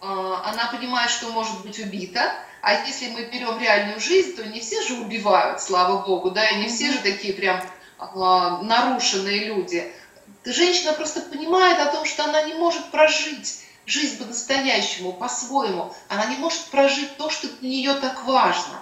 А, 0.01 0.51
она 0.51 0.67
понимает, 0.71 1.11
что 1.11 1.29
может 1.31 1.63
быть 1.63 1.79
убита, 1.79 2.33
а 2.63 2.75
если 2.75 3.09
мы 3.09 3.25
берем 3.25 3.59
реальную 3.59 4.01
жизнь, 4.01 4.37
то 4.37 4.47
не 4.47 4.61
все 4.61 4.83
же 4.83 4.95
убивают, 4.95 5.63
слава 5.63 6.07
богу, 6.07 6.31
да, 6.31 6.47
и 6.49 6.59
не 6.59 6.69
все 6.69 6.93
же 6.93 6.99
такие 6.99 7.33
прям 7.33 7.63
а, 7.99 8.63
нарушенные 8.63 9.47
люди. 9.47 9.91
Женщина 10.45 10.93
просто 10.93 11.23
понимает 11.23 11.79
о 11.81 11.91
том, 11.91 12.05
что 12.05 12.25
она 12.25 12.43
не 12.43 12.55
может 12.55 12.91
прожить 12.91 13.63
жизнь 13.87 14.19
по-настоящему, 14.19 15.13
по-своему. 15.13 15.95
Она 16.09 16.27
не 16.27 16.37
может 16.37 16.65
прожить 16.67 17.17
то, 17.17 17.31
что 17.31 17.49
для 17.49 17.69
нее 17.69 17.95
так 17.95 18.25
важно. 18.25 18.81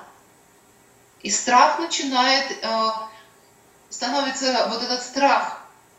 И 1.22 1.30
страх 1.30 1.78
начинает, 1.78 2.50
э, 2.62 2.88
становится 3.90 4.68
вот 4.70 4.82
этот 4.82 5.02
страх 5.02 5.58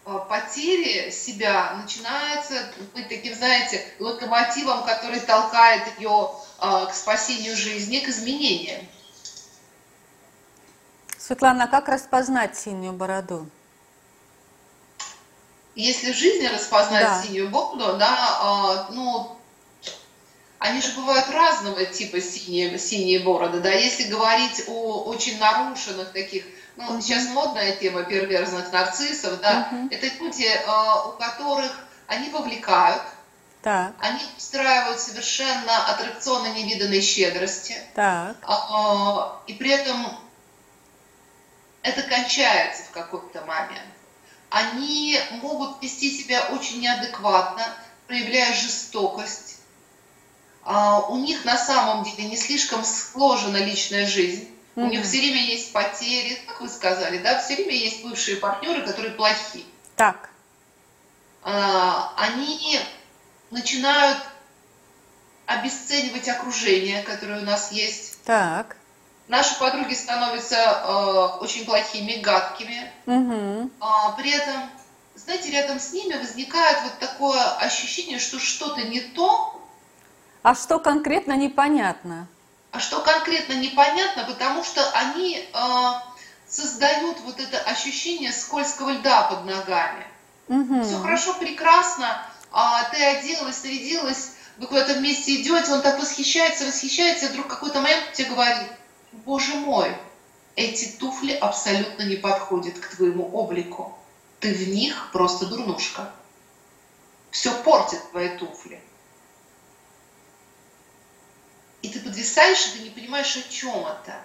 Э, 0.09 0.19
потери 0.27 1.11
себя 1.11 1.73
начинается 1.81 2.71
быть 2.95 3.09
таким, 3.09 3.35
знаете, 3.35 3.85
локомотивом, 3.99 4.83
который 4.83 5.19
толкает 5.19 5.83
ее 5.99 6.31
э, 6.59 6.85
к 6.87 6.93
спасению 6.93 7.55
жизни, 7.55 7.99
к 7.99 8.07
изменениям. 8.07 8.87
Светлана, 11.17 11.65
а 11.65 11.67
как 11.67 11.89
распознать 11.89 12.57
синюю 12.57 12.93
бороду? 12.93 13.47
Если 15.79 16.11
в 16.11 16.17
жизни 16.17 16.45
распознать 16.45 17.05
да. 17.05 17.23
синюю 17.23 17.49
бороду, 17.49 17.95
да, 17.97 18.87
э, 18.89 18.93
ну, 18.93 19.37
они 20.57 20.81
же 20.81 20.91
бывают 20.91 21.29
разного 21.29 21.85
типа 21.85 22.19
синие, 22.19 22.77
синие 22.77 23.19
бороды, 23.19 23.61
да, 23.61 23.71
если 23.71 24.03
говорить 24.03 24.65
о 24.67 25.03
очень 25.03 25.39
нарушенных 25.39 26.11
таких 26.11 26.43
ну, 26.75 26.97
uh-huh. 26.97 27.01
сейчас 27.01 27.29
модная 27.29 27.77
тема 27.77 28.03
перверзных 28.03 28.73
нарциссов, 28.73 29.39
да, 29.39 29.69
uh-huh. 29.71 29.87
это 29.89 30.07
люди, 30.21 30.43
э, 30.43 31.07
у 31.07 31.11
которых 31.13 31.71
они 32.07 32.29
вовлекают, 32.29 33.03
так. 33.61 33.93
они 33.99 34.19
устраивают 34.37 34.99
совершенно 34.99 35.93
аттракционы 35.93 36.47
невиданной 36.47 36.99
щедрости, 36.99 37.77
так. 37.95 38.35
А, 38.41 39.39
и 39.47 39.53
при 39.53 39.69
этом 39.69 40.07
это 41.83 42.01
кончается 42.01 42.83
в 42.83 42.91
какой-то 42.91 43.45
момент. 43.45 43.93
Они 44.49 45.19
могут 45.41 45.81
вести 45.81 46.11
себя 46.11 46.47
очень 46.51 46.81
неадекватно, 46.81 47.63
проявляя 48.07 48.53
жестокость. 48.53 49.57
А, 50.63 51.01
у 51.07 51.17
них 51.17 51.45
на 51.45 51.57
самом 51.57 52.03
деле 52.03 52.29
не 52.29 52.37
слишком 52.37 52.83
сложена 52.83 53.57
личная 53.57 54.05
жизнь 54.05 54.49
у 54.79 54.85
них 54.85 55.05
все 55.05 55.19
время 55.19 55.43
есть 55.43 55.73
потери, 55.73 56.41
как 56.47 56.61
вы 56.61 56.69
сказали, 56.69 57.17
да, 57.17 57.39
все 57.41 57.55
время 57.55 57.75
есть 57.75 58.01
бывшие 58.01 58.37
партнеры, 58.37 58.81
которые 58.83 59.11
плохие. 59.11 59.65
Так. 59.95 60.29
А, 61.43 62.13
они 62.15 62.79
начинают 63.51 64.19
обесценивать 65.45 66.29
окружение, 66.29 67.03
которое 67.03 67.41
у 67.41 67.45
нас 67.45 67.71
есть. 67.71 68.23
Так. 68.23 68.77
Наши 69.29 69.59
подруги 69.59 69.93
становятся 69.93 70.55
э, 70.55 71.43
очень 71.43 71.63
плохими, 71.63 72.13
гадкими. 72.13 72.91
Угу. 73.05 73.69
А, 73.79 74.13
при 74.13 74.31
этом, 74.31 74.67
знаете, 75.15 75.51
рядом 75.51 75.79
с 75.79 75.93
ними 75.93 76.15
возникает 76.15 76.79
вот 76.81 76.97
такое 76.99 77.39
ощущение, 77.57 78.17
что 78.17 78.39
что-то 78.39 78.81
не 78.81 79.01
то. 79.01 79.61
А 80.41 80.55
что 80.55 80.79
конкретно 80.79 81.33
непонятно? 81.33 82.27
А 82.71 82.79
что 82.79 83.01
конкретно 83.01 83.53
непонятно, 83.53 84.23
потому 84.23 84.63
что 84.63 84.81
они 84.93 85.37
э, 85.37 85.91
создают 86.47 87.19
вот 87.19 87.39
это 87.39 87.59
ощущение 87.59 88.31
скользкого 88.31 88.89
льда 88.89 89.21
под 89.29 89.45
ногами. 89.45 90.07
Угу. 90.47 90.83
Все 90.83 90.97
хорошо, 90.97 91.35
прекрасно, 91.35 92.25
а 92.51 92.83
ты 92.85 93.03
оделась, 93.03 93.63
нарядилась, 93.63 94.31
вы 94.57 94.65
куда-то 94.65 94.95
вместе 94.95 95.39
идете, 95.39 95.71
он 95.71 95.83
так 95.83 95.99
восхищается, 95.99 96.65
восхищается, 96.65 97.27
и 97.27 97.29
вдруг 97.29 97.45
какой-то 97.45 97.79
момент 97.79 98.13
тебе 98.13 98.29
говорит, 98.29 98.71
боже 99.11 99.55
мой, 99.55 99.95
эти 100.55 100.85
туфли 100.97 101.33
абсолютно 101.33 102.03
не 102.03 102.15
подходят 102.15 102.77
к 102.79 102.95
твоему 102.95 103.29
облику. 103.31 103.97
Ты 104.39 104.53
в 104.53 104.69
них 104.69 105.09
просто 105.11 105.45
дурнушка. 105.45 106.13
Все 107.31 107.53
портит 107.63 108.09
твои 108.11 108.29
туфли. 108.37 108.81
И 111.81 111.89
ты 111.89 111.99
подвисаешь, 111.99 112.67
и 112.67 112.77
ты 112.77 112.83
не 112.83 112.89
понимаешь, 112.89 113.37
о 113.37 113.49
чем 113.49 113.85
это. 113.85 114.21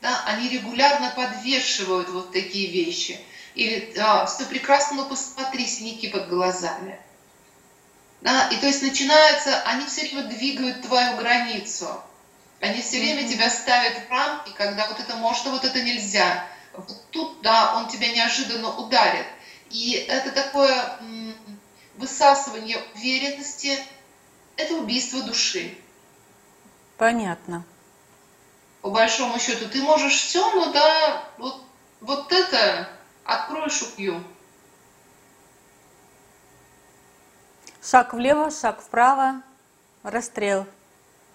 Да? 0.00 0.22
Они 0.26 0.48
регулярно 0.48 1.12
подвешивают 1.16 2.08
вот 2.10 2.32
такие 2.32 2.70
вещи. 2.70 3.18
Или 3.54 3.94
а, 3.98 4.26
все 4.26 4.44
прекрасно, 4.44 4.98
но 4.98 5.08
посмотри, 5.08 5.66
синяки 5.66 6.08
под 6.08 6.28
глазами. 6.28 7.00
Да? 8.20 8.48
И 8.48 8.56
то 8.56 8.66
есть 8.66 8.82
начинается, 8.82 9.60
они 9.62 9.86
все 9.86 10.02
время 10.02 10.24
двигают 10.24 10.82
твою 10.82 11.16
границу. 11.16 12.00
Они 12.60 12.80
все 12.80 12.98
время 12.98 13.28
тебя 13.28 13.50
ставят 13.50 14.06
в 14.06 14.10
рамки, 14.10 14.52
когда 14.56 14.88
вот 14.88 15.00
это 15.00 15.16
можно, 15.16 15.50
вот 15.50 15.64
это 15.64 15.82
нельзя. 15.82 16.46
Вот 16.72 17.10
тут, 17.10 17.42
да, 17.42 17.76
он 17.76 17.88
тебя 17.88 18.12
неожиданно 18.12 18.76
ударит. 18.76 19.26
И 19.70 19.92
это 20.08 20.30
такое 20.30 20.98
высасывание 21.96 22.78
уверенности, 22.94 23.78
это 24.56 24.74
убийство 24.74 25.22
души. 25.22 25.76
Понятно. 26.96 27.64
По 28.82 28.90
большому 28.90 29.38
счету, 29.38 29.68
ты 29.68 29.82
можешь 29.82 30.14
все, 30.14 30.52
но 30.54 30.72
да, 30.72 31.24
вот, 31.38 31.62
вот 32.00 32.32
это 32.32 32.88
откроешь 33.24 33.82
убью. 33.82 34.22
Шаг 37.82 38.14
влево, 38.14 38.50
шаг 38.50 38.80
вправо, 38.80 39.42
расстрел. 40.02 40.66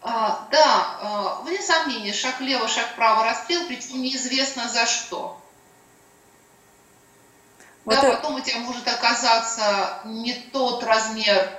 А, 0.02 0.48
да, 0.52 0.98
а, 1.02 1.42
вне 1.44 1.62
сомнения, 1.62 2.14
шаг 2.14 2.40
влево, 2.40 2.68
шаг 2.68 2.88
вправо, 2.94 3.24
расстрел, 3.26 3.68
причем 3.68 4.02
неизвестно 4.02 4.70
за 4.70 4.86
что. 4.86 5.40
Вот 7.86 7.96
да, 7.96 8.08
это... 8.08 8.18
потом 8.18 8.36
у 8.36 8.40
тебя 8.40 8.60
может 8.60 8.88
оказаться 8.88 10.00
не 10.06 10.34
тот 10.34 10.84
размер 10.84 11.50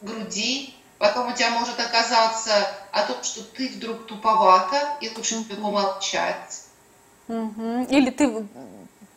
груди, 0.00 0.74
Потом 1.00 1.32
у 1.32 1.32
тебя 1.32 1.48
может 1.52 1.80
оказаться 1.80 2.52
о 2.92 3.04
том, 3.04 3.22
что 3.22 3.42
ты 3.42 3.70
вдруг 3.70 4.06
туповата, 4.06 4.98
и 5.00 5.08
лучше 5.08 5.42
тебе 5.42 5.56
помолчать. 5.56 6.66
Или 7.26 8.10
ты 8.10 8.46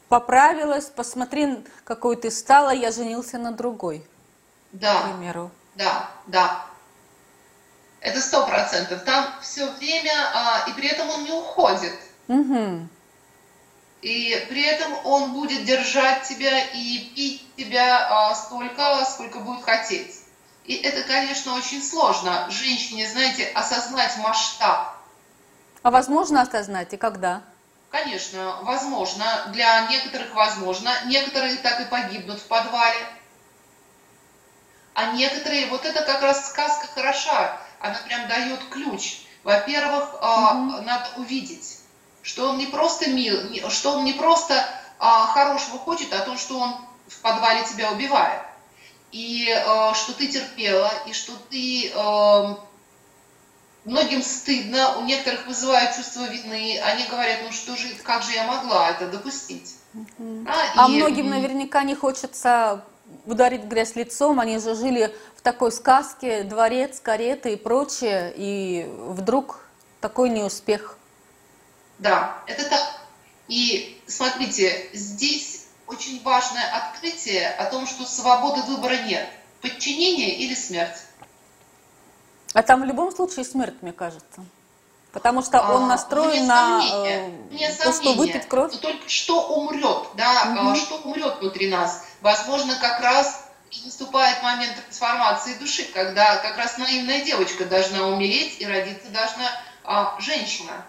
поправилась, 0.08 0.86
посмотри, 0.86 1.62
какой 1.84 2.16
ты 2.16 2.32
стала, 2.32 2.70
я 2.70 2.90
женился 2.90 3.38
на 3.38 3.52
другой. 3.52 4.02
Да. 4.72 5.02
К 5.02 5.04
примеру. 5.08 5.52
Да, 5.76 6.10
да. 6.28 6.66
Это 8.04 8.20
сто 8.20 8.46
процентов. 8.46 9.04
Там 9.04 9.34
все 9.42 9.66
время, 9.72 10.14
а, 10.34 10.66
и 10.68 10.74
при 10.74 10.90
этом 10.90 11.10
он 11.10 11.24
не 11.24 11.32
уходит. 11.32 11.94
Угу. 12.28 12.88
И 14.02 14.46
при 14.50 14.64
этом 14.64 14.94
он 15.06 15.32
будет 15.32 15.64
держать 15.64 16.24
тебя 16.24 16.66
и 16.66 17.00
пить 17.16 17.56
тебя 17.56 18.08
а, 18.10 18.36
столько, 18.36 19.06
сколько 19.06 19.40
будет 19.40 19.64
хотеть. 19.64 20.20
И 20.66 20.76
это, 20.76 21.04
конечно, 21.04 21.56
очень 21.56 21.82
сложно 21.82 22.48
женщине, 22.50 23.08
знаете, 23.10 23.48
осознать 23.56 24.18
масштаб. 24.18 24.96
А 25.82 25.90
возможно 25.90 26.42
осознать 26.42 26.94
и 26.94 26.98
когда? 26.98 27.42
конечно, 27.94 28.58
возможно, 28.64 29.24
для 29.50 29.86
некоторых 29.88 30.34
возможно, 30.34 30.90
некоторые 31.06 31.58
так 31.58 31.80
и 31.80 31.86
погибнут 31.86 32.40
в 32.40 32.48
подвале, 32.48 33.06
а 34.96 35.12
некоторые, 35.12 35.68
вот 35.68 35.86
это 35.86 36.04
как 36.04 36.22
раз 36.22 36.50
сказка 36.50 36.88
хороша, 36.88 37.58
она 37.84 38.00
прям 38.08 38.28
дает 38.30 38.60
ключ. 38.70 39.20
Во-первых, 39.44 40.14
угу. 40.14 40.82
надо 40.84 41.06
увидеть, 41.18 41.80
что 42.22 42.50
он 42.50 42.58
не 42.58 42.68
просто 42.68 43.10
мил, 43.10 43.38
что 43.70 43.98
он 43.98 44.06
не 44.06 44.14
просто 44.14 44.66
а, 45.00 45.28
хорошего 45.28 45.78
хочет, 45.78 46.14
а 46.14 46.20
то, 46.20 46.38
что 46.38 46.58
он 46.60 46.76
в 47.08 47.20
подвале 47.20 47.66
тебя 47.66 47.92
убивает. 47.92 48.42
И 49.12 49.52
а, 49.52 49.94
что 49.94 50.14
ты 50.14 50.28
терпела, 50.28 50.92
и 51.08 51.12
что 51.12 51.34
ты 51.50 51.92
а, 51.94 52.58
многим 53.84 54.24
стыдно, 54.24 54.98
у 55.00 55.02
некоторых 55.02 55.46
вызывают 55.46 55.94
чувство 55.94 56.24
вины, 56.30 56.80
они 56.86 57.06
говорят, 57.08 57.40
ну 57.44 57.52
что 57.52 57.76
же, 57.76 57.94
как 57.96 58.24
же 58.24 58.32
я 58.32 58.48
могла 58.48 58.92
это 58.92 59.10
допустить? 59.10 59.76
Угу. 59.94 60.48
А, 60.48 60.86
а 60.86 60.90
и, 60.90 60.96
многим 60.96 61.30
наверняка 61.30 61.84
не 61.84 61.96
хочется 61.96 62.86
ударить 63.26 63.64
грязь 63.64 63.96
лицом, 63.96 64.40
они 64.40 64.60
же 64.60 64.76
жили 64.76 65.14
в 65.36 65.42
такой 65.42 65.72
сказке, 65.72 66.44
дворец, 66.44 67.00
кареты 67.00 67.54
и 67.54 67.56
прочее, 67.56 68.34
и 68.36 68.88
вдруг 68.90 69.66
такой 70.02 70.30
неуспех. 70.30 70.98
Да, 72.00 72.44
это 72.48 72.70
так. 72.70 73.02
И 73.48 74.02
смотрите, 74.08 74.90
здесь 74.94 75.66
очень 75.88 76.22
важное 76.24 76.66
открытие 76.76 77.50
о 77.50 77.70
том, 77.70 77.86
что 77.88 78.04
свободы 78.06 78.62
выбора 78.64 78.98
нет. 79.04 79.28
Подчинение 79.62 80.36
или 80.38 80.56
смерть. 80.56 80.98
А 82.54 82.62
там 82.62 82.82
в 82.82 82.86
любом 82.86 83.12
случае 83.12 83.46
смерть, 83.46 83.76
мне 83.82 83.94
кажется. 83.94 84.46
Потому 85.14 85.44
что 85.44 85.62
он 85.62 85.84
а, 85.84 85.88
настроен 85.88 86.48
на 86.48 86.82
сомнения, 86.82 87.32
э, 87.52 87.84
то, 87.84 87.94
что 87.94 88.14
выпить 88.14 88.48
кровь. 88.48 88.76
Только 88.80 89.08
что 89.08 89.44
умрет, 89.44 90.08
да, 90.16 90.56
угу. 90.58 90.76
что 90.76 90.96
умрет 90.98 91.40
внутри 91.40 91.70
нас. 91.70 92.04
Возможно, 92.22 92.76
как 92.82 93.00
раз 93.00 93.46
наступает 93.86 94.42
момент 94.42 94.76
трансформации 94.76 95.54
души, 95.56 95.84
когда 95.94 96.38
как 96.38 96.58
раз 96.58 96.80
наивная 96.80 97.22
девочка 97.22 97.66
должна 97.66 98.08
умереть 98.08 98.60
и 98.60 98.66
родиться 98.66 99.10
должна 99.10 99.52
а, 99.84 100.20
женщина. 100.20 100.84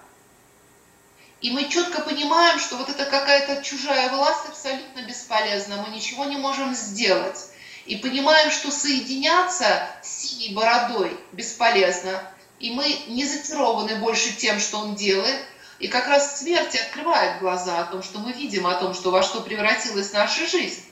И 1.42 1.50
мы 1.50 1.68
четко 1.68 2.00
понимаем, 2.00 2.58
что 2.58 2.76
вот 2.76 2.88
это 2.88 3.04
какая-то 3.04 3.62
чужая 3.62 4.08
власть 4.10 4.48
абсолютно 4.48 5.02
бесполезна, 5.02 5.84
мы 5.86 5.94
ничего 5.94 6.24
не 6.24 6.38
можем 6.38 6.74
сделать. 6.74 7.50
И 7.84 7.96
понимаем, 7.96 8.50
что 8.50 8.70
соединяться 8.70 9.86
с 10.02 10.08
синей 10.08 10.54
бородой 10.54 11.20
бесполезно, 11.32 12.22
и 12.60 12.70
мы 12.70 12.86
не 13.08 13.24
зачарованы 13.24 13.96
больше 13.96 14.36
тем, 14.36 14.58
что 14.58 14.78
он 14.78 14.94
делает. 14.94 15.44
И 15.78 15.88
как 15.88 16.06
раз 16.06 16.38
смерть 16.38 16.76
открывает 16.76 17.40
глаза 17.40 17.80
о 17.80 17.84
том, 17.84 18.02
что 18.02 18.18
мы 18.18 18.32
видим, 18.32 18.66
о 18.66 18.74
том, 18.74 18.94
что 18.94 19.10
во 19.10 19.22
что 19.22 19.40
превратилась 19.40 20.12
наша 20.12 20.46
жизнь. 20.46 20.84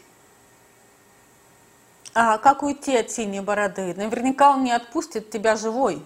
А 2.14 2.36
как 2.38 2.62
уйти 2.62 2.96
от 2.96 3.10
синей 3.10 3.40
бороды? 3.40 3.94
Наверняка 3.94 4.50
он 4.50 4.64
не 4.64 4.72
отпустит 4.72 5.30
тебя 5.30 5.56
живой. 5.56 6.02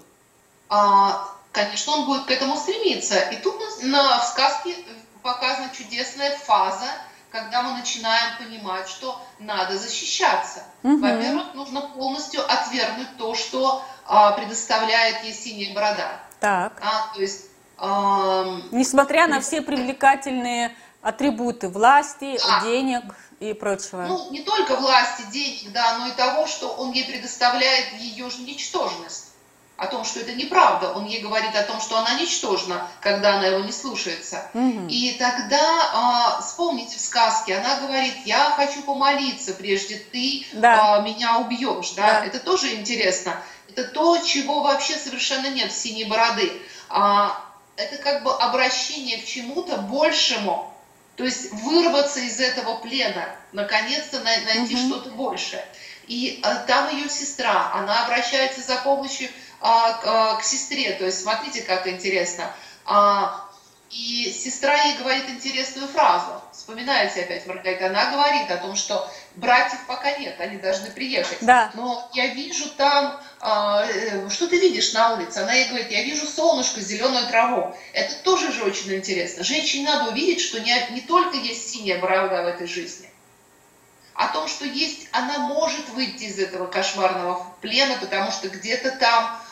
А, 0.69 1.29
конечно, 1.53 1.95
он 1.95 2.07
будет 2.07 2.27
к 2.27 2.31
этому 2.31 2.57
стремиться. 2.57 3.19
И 3.31 3.37
тут 3.37 3.57
на, 3.83 4.21
в 4.21 4.25
сказке 4.27 4.77
показана 5.23 5.71
чудесная 5.75 6.37
фаза, 6.37 6.87
когда 7.37 7.63
мы 7.63 7.79
начинаем 7.79 8.37
понимать, 8.39 8.89
что 8.89 9.21
надо 9.39 9.79
защищаться. 9.79 10.63
Угу. 10.83 10.99
Во-первых, 10.99 11.55
нужно 11.55 11.83
полностью 11.83 12.41
отвергнуть 12.51 13.17
то, 13.19 13.35
что 13.35 13.85
а, 14.07 14.33
предоставляет 14.33 15.23
ей 15.25 15.33
синяя 15.33 15.75
борода. 15.75 16.21
Так. 16.41 16.81
А, 16.83 17.15
то 17.15 17.21
есть, 17.21 17.47
а, 17.79 18.61
Несмотря 18.71 19.27
на 19.27 19.41
все 19.41 19.61
привлекательные 19.61 20.75
атрибуты 21.03 21.69
власти, 21.69 22.39
да. 22.39 22.63
денег 22.63 23.05
и 23.39 23.53
прочего. 23.53 24.07
Ну, 24.07 24.31
не 24.31 24.41
только 24.41 24.77
власти, 24.77 25.23
денег, 25.31 25.73
да, 25.73 25.99
но 25.99 26.09
и 26.09 26.13
того, 26.13 26.47
что 26.47 26.69
он 26.69 26.93
ей 26.93 27.05
предоставляет 27.05 27.93
ее 28.01 28.31
же 28.31 28.43
ничтожность 28.43 29.26
о 29.77 29.87
том, 29.87 30.05
что 30.05 30.21
это 30.21 30.33
неправда. 30.33 30.93
Он 30.93 31.05
ей 31.05 31.21
говорит 31.21 31.55
о 31.55 31.63
том, 31.63 31.81
что 31.81 31.99
она 31.99 32.19
ничтожна, 32.19 32.89
когда 33.01 33.37
она 33.37 33.47
его 33.47 33.61
не 33.61 33.73
слушается. 33.73 34.49
Угу. 34.55 34.87
И 34.89 35.17
тогда, 35.19 36.39
э, 36.39 36.43
вспомните 36.43 36.97
в 36.97 37.01
сказке, 37.01 37.59
она 37.59 37.81
говорит, 37.81 38.15
я 38.25 38.51
хочу 38.57 38.83
помолиться, 38.83 39.53
прежде 39.53 39.97
ты 39.97 40.47
да. 40.53 40.99
э, 40.99 41.03
меня 41.03 41.39
убьешь. 41.39 41.91
Да? 41.91 42.21
Да. 42.21 42.27
Это 42.27 42.41
тоже 42.41 42.75
интересно. 42.75 43.41
Это 43.69 43.85
то, 43.85 44.19
чего 44.19 44.63
вообще 44.63 44.97
совершенно 44.97 45.49
нет 45.49 45.71
в 45.71 45.77
синей 45.77 46.05
бороды. 46.05 46.51
А, 46.89 47.39
это 47.77 47.99
как 47.99 48.23
бы 48.23 48.33
обращение 48.33 49.19
к 49.19 49.27
чему-то 49.27 49.77
большему. 49.77 50.73
То 51.17 51.25
есть 51.25 51.53
вырваться 51.53 52.21
из 52.21 52.41
этого 52.41 52.77
плена, 52.77 53.29
наконец-то 53.53 54.21
найти 54.21 54.75
угу. 54.75 54.87
что-то 54.89 55.11
большее. 55.11 55.65
И 56.07 56.41
а, 56.43 56.57
там 56.67 56.95
ее 56.97 57.11
сестра, 57.11 57.73
она 57.75 58.05
обращается 58.05 58.61
за 58.61 58.77
помощью 58.77 59.29
а, 59.67 59.93
к, 59.95 60.07
а, 60.07 60.37
к 60.37 60.45
сестре. 60.45 60.93
То 60.93 61.07
есть 61.07 61.23
смотрите, 61.23 61.63
как 61.63 61.89
интересно. 61.89 62.53
А, 62.85 63.45
и 63.91 64.33
сестра 64.33 64.75
ей 64.85 64.99
говорит 64.99 65.29
интересную 65.29 65.89
фразу. 65.89 66.41
Вспоминаете 66.53 67.23
опять, 67.23 67.47
Маргарита, 67.47 67.87
она 67.87 68.13
говорит 68.13 68.49
о 68.51 68.59
том, 68.59 68.77
что 68.77 69.11
братьев 69.35 69.81
пока 69.89 70.17
нет, 70.19 70.41
они 70.41 70.59
должны 70.59 70.91
приехать. 70.91 71.39
Да. 71.41 71.73
Но 71.75 72.09
я 72.15 72.29
вижу 72.29 72.69
там, 72.77 73.21
э, 73.41 74.29
что 74.31 74.47
ты 74.47 74.61
видишь 74.61 74.93
на 74.93 75.15
улице? 75.15 75.39
Она 75.39 75.53
ей 75.53 75.69
говорит, 75.69 75.91
я 75.91 76.05
вижу 76.05 76.27
солнышко, 76.27 76.81
зеленую 76.81 77.27
траву. 77.27 77.77
Это 77.93 78.15
тоже 78.23 78.53
же 78.53 78.63
очень 78.63 78.95
интересно. 78.95 79.43
Женщине 79.43 79.89
надо 79.89 80.11
увидеть, 80.11 80.41
что 80.41 80.61
не, 80.61 80.75
не 80.91 81.01
только 81.01 81.37
есть 81.37 81.71
синяя 81.71 82.01
борода 82.01 82.43
в 82.43 82.47
этой 82.47 82.69
жизни, 82.69 83.11
о 84.15 84.29
том, 84.29 84.49
что 84.49 84.65
есть, 84.65 85.09
она 85.13 85.39
может 85.39 85.89
выйти 85.91 86.25
из 86.25 86.39
этого 86.39 86.67
кошмарного 86.67 87.47
плена, 87.61 87.97
потому 88.01 88.31
что 88.31 88.49
где-то 88.49 88.93
там 88.93 89.25
а, 89.25 89.46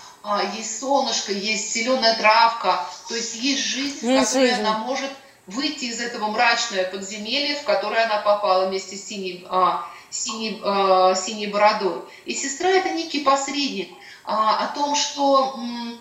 есть 0.54 0.80
солнышко, 0.80 1.32
есть 1.32 1.72
зеленая 1.74 2.16
травка, 2.16 2.86
то 3.08 3.14
есть 3.14 3.36
есть 3.36 3.62
жизнь, 3.62 4.06
есть 4.10 4.30
в 4.30 4.32
которой 4.32 4.48
жизнь. 4.48 4.60
она 4.60 4.78
может 4.78 5.10
выйти 5.46 5.84
из 5.86 6.00
этого 6.00 6.28
мрачного 6.28 6.84
подземелья, 6.84 7.56
в 7.56 7.64
которое 7.64 8.04
она 8.04 8.18
попала 8.22 8.66
вместе 8.66 8.96
с 8.96 9.04
синей, 9.04 9.46
а, 9.50 9.86
синей, 10.08 10.60
а, 10.64 11.14
синей 11.14 11.48
бородой. 11.48 12.02
И 12.24 12.34
сестра 12.34 12.70
это 12.70 12.90
некий 12.90 13.20
посредник 13.20 13.90
а, 14.24 14.64
о 14.64 14.74
том, 14.74 14.94
что 14.94 15.54
м, 15.58 15.98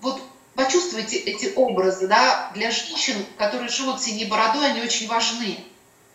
вот 0.00 0.20
почувствуйте 0.54 1.16
эти 1.16 1.52
образы, 1.56 2.06
да, 2.06 2.50
для 2.54 2.70
женщин, 2.70 3.24
которые 3.38 3.70
живут 3.70 4.02
синей 4.02 4.26
бородой, 4.26 4.66
они 4.66 4.82
очень 4.82 5.08
важны. 5.08 5.58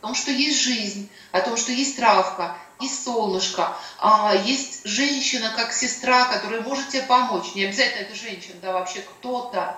О 0.02 0.08
том, 0.08 0.16
что 0.16 0.32
есть 0.32 0.60
жизнь, 0.62 1.10
о 1.32 1.40
том, 1.40 1.58
что 1.58 1.72
есть 1.72 1.96
травка, 1.96 2.56
есть 2.80 3.04
солнышко, 3.04 3.76
а, 4.00 4.34
есть 4.36 4.82
женщина 4.86 5.52
как 5.56 5.74
сестра, 5.74 6.26
которая 6.26 6.62
может 6.62 6.90
тебе 6.90 7.04
помочь. 7.04 7.56
Не 7.56 7.66
обязательно 7.66 8.02
это 8.02 8.16
женщина, 8.16 8.56
да, 8.62 8.74
вообще 8.74 9.02
кто-то, 9.02 9.78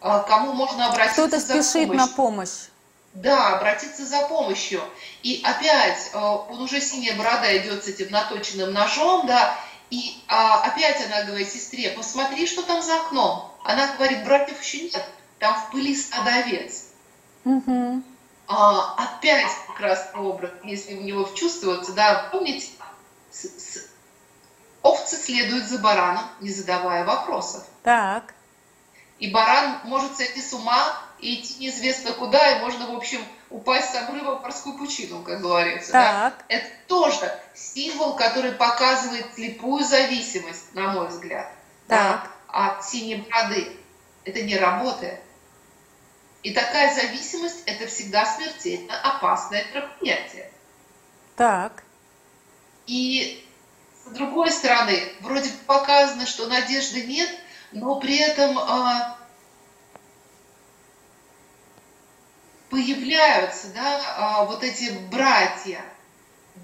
а, 0.00 0.20
кому 0.20 0.52
можно 0.52 0.88
обратиться 0.88 1.28
Кто-то 1.28 1.40
спешит 1.40 1.92
на 1.92 2.06
помощь. 2.08 2.68
Да, 3.14 3.56
обратиться 3.56 4.06
за 4.06 4.26
помощью. 4.28 4.82
И 5.22 5.42
опять, 5.44 6.10
а, 6.12 6.36
он 6.36 6.62
уже 6.62 6.80
синяя 6.80 7.16
борода 7.16 7.56
идет 7.56 7.84
с 7.84 7.88
этим 7.88 8.10
наточенным 8.10 8.72
ножом, 8.72 9.26
да, 9.26 9.58
и 9.90 10.22
а, 10.28 10.62
опять 10.62 11.04
она 11.06 11.24
говорит 11.24 11.50
сестре, 11.50 11.90
посмотри, 11.90 12.46
что 12.46 12.62
там 12.62 12.82
за 12.82 12.96
окном. 12.96 13.50
Она 13.64 13.88
говорит, 13.96 14.24
братьев 14.24 14.62
еще 14.62 14.82
нет, 14.82 15.04
там 15.38 15.58
в 15.60 15.70
пыли 15.70 15.94
стадовец. 15.96 16.84
Угу 17.44 18.02
а, 18.48 18.94
опять 18.96 19.52
как 19.66 19.80
раз 19.80 20.10
образ, 20.14 20.50
если 20.64 20.94
в 20.94 21.02
него 21.02 21.26
вчувствоваться, 21.26 21.92
да, 21.92 22.28
помните, 22.32 22.66
с, 23.30 23.44
с, 23.44 23.90
овцы 24.82 25.16
следуют 25.16 25.66
за 25.66 25.78
бараном, 25.78 26.24
не 26.40 26.50
задавая 26.50 27.04
вопросов. 27.04 27.64
Так. 27.82 28.34
И 29.18 29.30
баран 29.30 29.80
может 29.84 30.16
сойти 30.16 30.40
с 30.40 30.54
ума 30.54 30.94
и 31.18 31.34
идти 31.34 31.58
неизвестно 31.58 32.12
куда, 32.12 32.52
и 32.52 32.60
можно, 32.60 32.86
в 32.86 32.96
общем, 32.96 33.20
упасть 33.50 33.92
с 33.92 33.96
обрыва 33.96 34.36
в 34.36 34.42
морскую 34.42 34.78
пучину, 34.78 35.22
как 35.22 35.42
говорится. 35.42 35.92
Так. 35.92 36.38
Да? 36.38 36.44
Это 36.48 36.68
тоже 36.86 37.38
символ, 37.54 38.14
который 38.16 38.52
показывает 38.52 39.26
слепую 39.34 39.84
зависимость, 39.84 40.74
на 40.74 40.92
мой 40.92 41.08
взгляд, 41.08 41.52
так. 41.86 42.30
Да, 42.48 42.76
от 42.76 42.84
синей 42.84 43.16
бороды. 43.16 43.76
Это 44.24 44.42
не 44.42 44.56
работает. 44.56 45.20
И 46.48 46.54
такая 46.54 46.94
зависимость– 46.94 47.62
это 47.66 47.86
всегда 47.86 48.24
смертельно 48.24 48.98
опасное 49.02 49.66
мероприятие. 49.66 50.50
Так. 51.36 51.84
И 52.86 53.46
с 54.06 54.10
другой 54.12 54.50
стороны, 54.50 54.98
вроде 55.20 55.50
показано, 55.66 56.24
что 56.24 56.46
надежды 56.46 57.04
нет, 57.04 57.28
но 57.72 58.00
при 58.00 58.16
этом 58.16 58.58
а, 58.58 59.18
появляются 62.70 63.66
да, 63.74 64.00
а, 64.16 64.44
вот 64.46 64.64
эти 64.64 64.90
братья. 65.10 65.84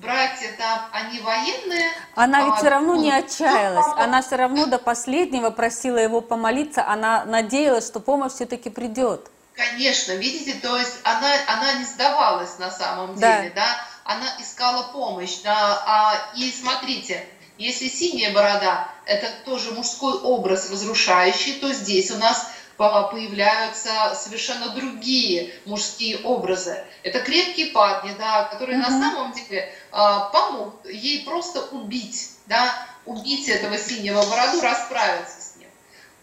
Братья 0.01 0.49
там, 0.57 0.89
они 0.93 1.21
военные. 1.21 1.91
Она 2.15 2.45
ведь 2.45 2.55
а, 2.55 2.57
все 2.57 2.69
равно 2.71 2.97
не 2.97 3.13
отчаялась. 3.13 3.93
Она 3.99 4.23
все 4.23 4.37
равно 4.37 4.65
до 4.65 4.79
последнего 4.79 5.51
просила 5.51 5.99
его 5.99 6.23
помолиться. 6.23 6.89
Она 6.89 7.27
надеялась, 7.27 7.87
что 7.87 8.01
помощь 8.01 8.33
все-таки 8.33 8.71
придет. 8.71 9.31
Конечно, 9.55 10.13
видите, 10.13 10.55
то 10.55 10.77
есть 10.77 10.99
она, 11.05 11.33
она 11.47 11.75
не 11.75 11.85
сдавалась 11.85 12.59
на 12.59 12.71
самом 12.71 13.15
деле, 13.15 13.53
да, 13.55 13.63
да? 13.63 13.87
она 14.05 14.27
искала 14.41 14.83
помощь. 14.93 15.43
Да, 15.45 15.83
а, 15.87 16.33
и 16.37 16.51
смотрите, 16.51 17.25
если 17.57 17.89
синяя 17.89 18.35
борода– 18.35 18.89
это 19.07 19.29
тоже 19.45 19.71
мужской 19.71 20.15
образ 20.15 20.71
разрушающий, 20.71 21.61
то 21.61 21.73
здесь 21.73 22.11
у 22.11 22.17
нас 22.17 22.51
появляются 22.77 23.91
совершенно 24.17 24.71
другие 24.71 25.55
мужские 25.65 26.19
образы. 26.19 26.85
Это 27.05 27.21
крепкие 27.21 27.67
парни, 27.67 28.13
да, 28.19 28.45
которые 28.45 28.79
mm-hmm. 28.79 28.91
на 28.91 29.01
самом 29.01 29.33
деле 29.33 29.73
а, 29.93 30.31
помогут 30.31 30.85
ей 30.87 31.25
просто 31.25 31.61
убить, 31.67 32.31
да, 32.47 32.75
убить 33.07 33.49
этого 33.49 33.79
синего 33.79 34.23
бороду, 34.27 34.61
расправиться 34.61 35.41
с 35.41 35.57
ним. 35.57 35.69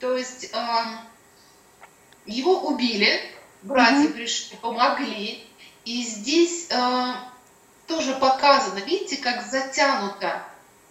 То 0.01 0.17
есть 0.17 0.49
а, 0.53 0.85
его 2.25 2.61
убили, 2.61 3.21
братья 3.63 4.07
mm-hmm. 4.07 4.13
пришли, 4.13 4.57
помогли, 4.57 5.47
и 5.85 6.03
здесь 6.03 6.67
а, 6.71 7.27
тоже 7.87 8.13
показано, 8.15 8.79
видите, 8.79 9.17
как 9.17 9.43
затянуто 9.45 10.43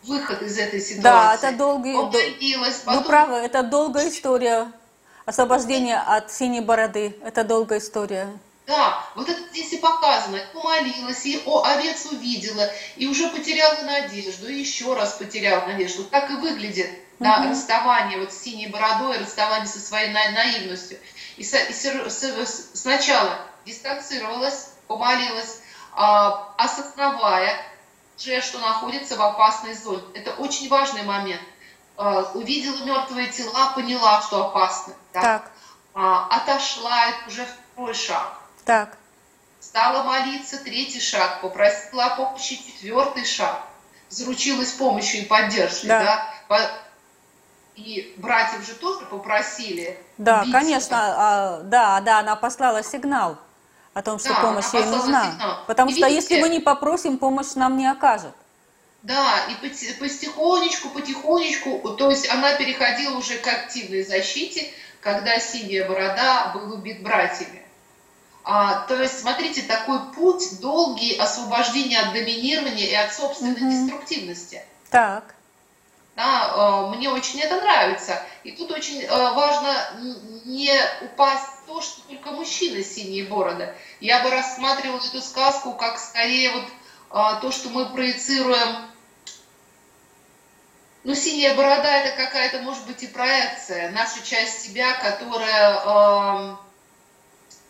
выход 0.03 0.43
из 0.43 0.59
этой 0.59 0.81
ситуации. 0.81 1.03
Да, 1.03 1.35
это 1.35 1.53
долгий... 1.57 1.93
Помолилась, 1.93 2.79
потом... 2.85 3.03
Вы 3.03 3.09
правы, 3.09 3.37
это 3.37 3.63
долгая 3.63 4.09
история. 4.09 4.73
Освобождение 5.27 5.99
от 5.99 6.33
синей 6.33 6.61
бороды. 6.61 7.17
Это 7.23 7.45
долгая 7.45 7.79
история. 7.79 8.29
Да, 8.67 9.05
вот 9.15 9.29
это 9.29 9.41
здесь 9.51 9.73
и 9.73 9.77
показано. 9.79 10.39
Помолилась, 10.53 11.27
и 11.27 11.43
о, 11.45 11.63
овец 11.65 12.07
увидела, 12.11 12.69
и 12.97 13.07
уже 13.07 13.29
потеряла 13.29 13.83
надежду, 13.83 14.49
и 14.49 14.59
еще 14.59 14.95
раз 14.95 15.15
потеряла 15.15 15.67
надежду. 15.67 16.05
Так 16.05 16.31
и 16.31 16.35
выглядит 16.35 16.89
да, 17.19 17.41
угу. 17.41 17.51
расставание 17.51 18.19
вот 18.19 18.33
с 18.33 18.41
синей 18.41 18.69
бородой, 18.69 19.19
расставание 19.19 19.67
со 19.67 19.79
своей 19.79 20.11
на, 20.11 20.31
наивностью. 20.31 20.99
И, 21.41 21.43
со, 21.43 21.57
и 21.57 21.73
с, 21.73 21.87
с, 21.87 22.71
сначала 22.75 23.39
дистанцировалась, 23.65 24.73
помолилась, 24.87 25.63
а, 25.95 26.53
осознавая, 26.59 27.57
же, 28.19 28.43
что 28.43 28.59
находится 28.59 29.17
в 29.17 29.23
опасной 29.23 29.73
зоне. 29.73 30.03
Это 30.13 30.33
очень 30.33 30.69
важный 30.69 31.03
момент. 31.03 31.41
А, 31.97 32.31
увидела 32.35 32.85
мертвые 32.85 33.29
тела, 33.29 33.73
поняла, 33.75 34.21
что 34.21 34.49
опасно. 34.49 34.93
Да? 35.15 35.23
Так. 35.23 35.51
А, 35.95 36.27
отошла, 36.29 37.07
это 37.07 37.29
уже 37.29 37.47
второй 37.73 37.95
шаг. 37.95 38.39
Так. 38.67 38.99
Стала 39.61 40.03
молиться, 40.03 40.59
третий 40.59 41.01
шаг. 41.01 41.41
Попросила 41.41 42.05
о 42.05 42.17
помощи, 42.17 42.57
четвертый 42.57 43.25
шаг. 43.25 43.63
Заручилась 44.11 44.73
помощью 44.73 45.23
и 45.23 45.25
поддержкой. 45.25 45.87
Да. 45.87 46.35
Да? 46.51 46.71
И 47.81 48.15
братьев 48.19 48.67
же 48.67 48.75
тоже 48.75 49.07
попросили. 49.07 49.99
Да, 50.19 50.45
конечно, 50.53 50.97
а, 50.99 51.61
да, 51.63 52.01
да, 52.01 52.19
она 52.21 52.37
послала 52.37 52.83
сигнал 52.83 53.39
о 53.95 54.03
том, 54.03 54.19
что 54.19 54.29
да, 54.29 54.41
помощь 54.41 54.73
ей 54.73 54.85
нужна. 54.85 55.33
Сигнал. 55.33 55.65
Потому 55.67 55.91
и 55.91 55.95
что 55.95 56.09
видите, 56.09 56.35
если 56.35 56.43
мы 56.43 56.49
не 56.51 56.61
попросим, 56.61 57.19
помощь 57.19 57.55
нам 57.55 57.77
не 57.77 57.87
окажет. 57.87 58.35
Да, 59.03 59.47
и 59.49 59.55
потихонечку, 59.99 60.91
потихонечку, 60.91 61.97
то 61.97 62.11
есть 62.11 62.31
она 62.31 62.55
переходила 62.55 63.17
уже 63.17 63.39
к 63.39 63.47
активной 63.47 64.03
защите, 64.03 64.71
когда 65.01 65.41
синяя 65.41 65.89
борода 65.89 66.53
был 66.53 66.75
убит 66.75 67.03
братьями. 67.03 67.63
А, 68.45 68.87
то 68.87 69.01
есть, 69.01 69.21
смотрите, 69.21 69.63
такой 69.63 70.13
путь 70.15 70.61
долгий 70.61 71.17
освобождения 71.17 72.01
от 72.01 72.13
доминирования 72.13 72.87
и 72.87 72.95
от 72.95 73.13
собственной 73.13 73.53
угу. 73.53 73.71
деструктивности. 73.71 74.63
Так. 74.91 75.35
Да, 76.17 76.53
а, 76.55 76.87
мне 76.89 77.09
очень 77.09 77.41
это 77.41 77.61
нравится. 77.61 78.23
И 78.45 78.53
тут 78.53 78.71
очень 78.71 79.05
а, 79.07 79.33
важно 79.33 79.75
не 80.45 80.73
упасть 81.03 81.47
в 81.63 81.67
то, 81.67 81.81
что 81.81 82.03
только 82.03 82.31
мужчины 82.33 82.83
синие 82.83 83.25
бороды. 83.25 83.75
Я 84.01 84.23
бы 84.23 84.31
рассматривала 84.31 84.99
эту 84.99 85.21
сказку 85.21 85.73
как 85.75 85.99
скорее 85.99 86.53
вот 86.53 87.41
то, 87.41 87.51
что 87.51 87.71
мы 87.71 87.87
проецируем 87.87 88.91
ну, 91.03 91.15
синяя 91.15 91.55
борода 91.55 91.97
это 91.97 92.17
какая-то, 92.17 92.61
может 92.61 92.87
быть, 92.87 93.03
и 93.03 93.07
проекция, 93.07 93.91
наша 93.91 94.23
часть 94.23 94.61
себя, 94.61 94.93
которая 94.95 95.81
э, 95.83 96.57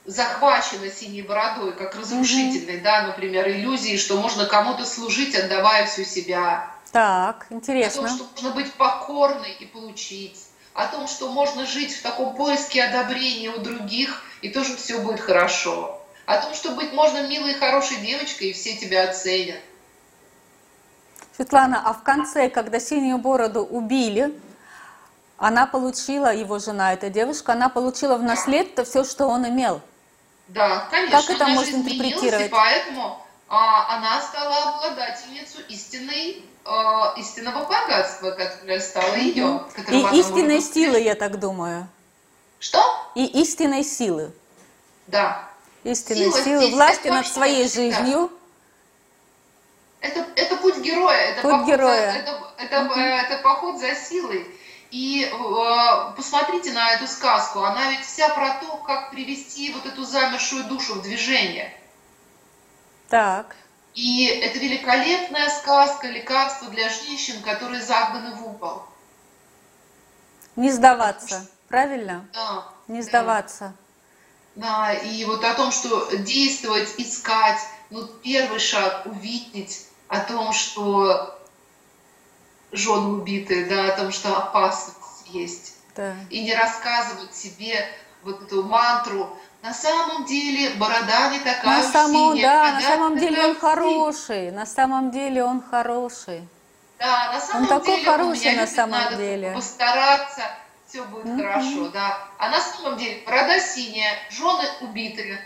захвачена 0.04 0.90
синей 0.90 1.22
бородой, 1.22 1.72
как 1.72 1.94
разрушительной, 1.94 2.78
mm-hmm. 2.78 2.82
да, 2.82 3.06
например, 3.06 3.48
иллюзией, 3.48 3.98
что 3.98 4.16
можно 4.16 4.46
кому-то 4.46 4.84
служить, 4.84 5.36
отдавая 5.36 5.86
всю 5.86 6.02
себя. 6.02 6.74
Так, 6.92 7.46
интересно. 7.50 8.02
О 8.02 8.06
том, 8.06 8.16
что 8.16 8.24
можно 8.24 8.50
быть 8.50 8.72
покорной 8.74 9.52
и 9.52 9.66
получить. 9.66 10.38
О 10.74 10.86
том, 10.86 11.06
что 11.08 11.30
можно 11.30 11.66
жить 11.66 11.94
в 11.96 12.02
таком 12.02 12.34
поиске 12.36 12.84
одобрения 12.84 13.50
у 13.50 13.58
других, 13.60 14.22
и 14.40 14.50
тоже 14.50 14.76
все 14.76 15.00
будет 15.00 15.20
хорошо. 15.20 16.00
О 16.26 16.38
том, 16.40 16.54
что 16.54 16.70
быть 16.72 16.92
можно 16.92 17.26
милой 17.26 17.52
и 17.52 17.54
хорошей 17.54 17.98
девочкой, 17.98 18.50
и 18.50 18.52
все 18.52 18.76
тебя 18.76 19.08
оценят. 19.10 19.58
Светлана, 21.36 21.82
а 21.84 21.92
в 21.92 22.02
конце, 22.02 22.48
когда 22.48 22.78
синюю 22.78 23.18
бороду 23.18 23.62
убили, 23.62 24.38
она 25.38 25.66
получила, 25.66 26.34
его 26.34 26.58
жена, 26.58 26.92
эта 26.92 27.08
девушка, 27.08 27.52
она 27.52 27.68
получила 27.68 28.16
в 28.16 28.22
наследство 28.22 28.84
все, 28.84 29.04
что 29.04 29.26
он 29.26 29.48
имел. 29.48 29.80
Да, 30.48 30.86
конечно. 30.90 31.20
Как 31.20 31.30
это 31.30 31.46
можно 31.46 31.76
интерпретировать? 31.76 32.50
Поэтому 32.50 33.22
а, 33.48 33.96
она 33.96 34.20
стала 34.20 34.76
обладательницей 34.76 35.64
истинной, 35.68 36.44
а, 36.64 37.14
истинного 37.16 37.64
богатства, 37.64 38.30
которое 38.32 38.80
стало 38.80 39.14
ее. 39.16 39.64
И 39.88 40.18
истинной 40.18 40.60
силы, 40.60 41.00
я 41.00 41.14
так 41.14 41.38
думаю. 41.38 41.88
Что? 42.58 42.80
И 43.14 43.24
истинной 43.40 43.84
силы. 43.84 44.32
Да. 45.06 45.48
Истинной 45.84 46.30
силы, 46.30 46.42
силы 46.42 46.70
власти 46.70 47.08
над 47.08 47.26
своей 47.26 47.68
жизнью. 47.68 48.30
Это, 50.00 50.26
это 50.36 50.56
путь 50.56 50.78
героя, 50.78 51.16
это, 51.16 51.42
путь 51.42 51.50
поход, 51.50 51.66
героя. 51.66 52.12
За, 52.12 52.18
это, 52.18 52.52
это, 52.58 52.84
угу. 52.84 53.00
это 53.00 53.42
поход 53.42 53.80
за 53.80 53.94
силой. 53.94 54.46
И 54.90 55.24
э, 55.24 56.12
посмотрите 56.16 56.72
на 56.72 56.92
эту 56.92 57.06
сказку, 57.06 57.60
она 57.60 57.90
ведь 57.90 58.04
вся 58.04 58.28
про 58.30 58.58
то, 58.60 58.76
как 58.78 59.10
привести 59.10 59.72
вот 59.72 59.86
эту 59.86 60.04
замершую 60.04 60.64
душу 60.64 60.94
в 60.94 61.02
движение. 61.02 61.72
Так. 63.08 63.54
И 63.94 64.26
это 64.26 64.58
великолепная 64.58 65.48
сказка, 65.50 66.06
лекарство 66.08 66.68
для 66.70 66.88
женщин, 66.88 67.42
которые 67.42 67.82
загнаны 67.82 68.34
в 68.34 68.46
угол. 68.46 68.82
Не 70.56 70.70
сдаваться, 70.70 71.42
что... 71.42 71.50
правильно? 71.68 72.28
Да. 72.32 72.68
Не 72.88 73.02
сдаваться. 73.02 73.74
Да, 74.54 74.92
и 74.92 75.24
вот 75.24 75.44
о 75.44 75.54
том, 75.54 75.72
что 75.72 76.16
действовать, 76.16 76.94
искать, 76.98 77.60
ну, 77.90 78.06
первый 78.06 78.58
шаг 78.58 79.06
увидеть, 79.06 79.86
о 80.08 80.20
том, 80.20 80.52
что 80.52 81.38
жены 82.72 83.20
убиты, 83.20 83.68
да, 83.68 83.92
о 83.92 83.96
том, 83.96 84.12
что 84.12 84.36
опасность 84.36 85.26
есть. 85.26 85.74
Да. 85.94 86.14
И 86.30 86.42
не 86.42 86.54
рассказывать 86.54 87.34
себе 87.34 87.86
вот 88.22 88.42
эту 88.42 88.62
мантру. 88.62 89.36
На 89.62 89.74
самом 89.74 90.24
деле 90.24 90.70
борода 90.76 91.30
не 91.30 91.38
такая 91.40 91.82
на 91.82 91.92
самом, 91.92 92.32
синяя. 92.34 92.42
Да, 92.42 92.72
на 92.72 92.80
самом 92.80 93.18
деле 93.18 93.46
он 93.46 93.56
хороший. 93.58 94.50
На 94.52 94.66
самом 94.66 95.10
деле 95.10 95.44
он 95.44 95.62
хороший. 95.62 96.48
Да, 96.98 97.32
на 97.32 97.40
самом 97.40 97.62
он 97.62 97.68
деле 97.68 97.80
такой 97.80 98.04
хороший 98.04 98.56
на 98.56 98.66
самом 98.66 98.90
надо 98.90 99.16
деле. 99.16 99.52
Постараться, 99.52 100.42
все 100.86 101.02
будет 101.04 101.26
угу. 101.26 101.42
хорошо, 101.42 101.88
да. 101.88 102.18
А 102.38 102.48
на 102.48 102.60
самом 102.60 102.98
деле 102.98 103.22
борода 103.26 103.58
синяя, 103.60 104.16
жены 104.30 104.64
убиты. 104.80 105.38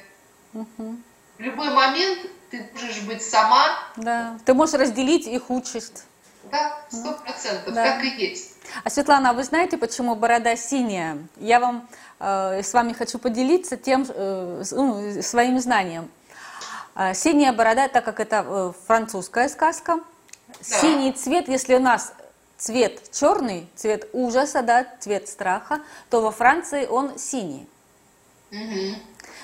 Угу. 0.53 0.97
В 1.39 1.41
любой 1.41 1.71
момент 1.71 2.21
ты 2.51 2.71
можешь 2.73 3.03
быть 3.03 3.23
сама. 3.23 3.79
Да, 3.97 4.39
ты 4.45 4.55
можешь 4.55 4.75
разделить 4.75 5.27
их 5.27 5.51
участь. 5.51 6.05
Да, 6.53 6.79
сто 6.89 7.15
процентов, 7.15 7.75
да. 7.75 7.85
так 7.85 8.05
и 8.05 8.09
есть. 8.09 8.55
А 8.85 8.91
Светлана, 8.91 9.31
а 9.31 9.33
вы 9.33 9.45
знаете, 9.45 9.77
почему 9.79 10.15
борода 10.15 10.57
синяя? 10.57 11.19
Я 11.37 11.59
вам 11.59 11.89
с 12.19 12.73
вами 12.73 12.93
хочу 12.93 13.19
поделиться 13.19 13.77
тем 13.77 14.07
э, 14.09 14.63
ну, 14.71 15.23
своим 15.23 15.59
знанием. 15.59 16.11
Э, 16.95 17.15
синяя 17.15 17.53
борода, 17.53 17.89
так 17.89 18.05
как 18.05 18.21
это 18.21 18.45
э, 18.47 18.73
французская 18.87 19.49
сказка, 19.49 20.01
да. 20.49 20.63
синий 20.63 21.13
цвет, 21.13 21.49
если 21.49 21.75
у 21.75 21.81
нас 21.81 22.13
цвет 22.57 23.11
черный, 23.13 23.69
цвет 23.75 24.09
ужаса, 24.13 24.63
да, 24.63 24.87
цвет 25.01 25.29
страха, 25.29 25.81
то 26.09 26.21
во 26.21 26.31
Франции 26.31 26.87
он 26.87 27.19
синий. 27.19 27.69
Угу. 28.53 28.97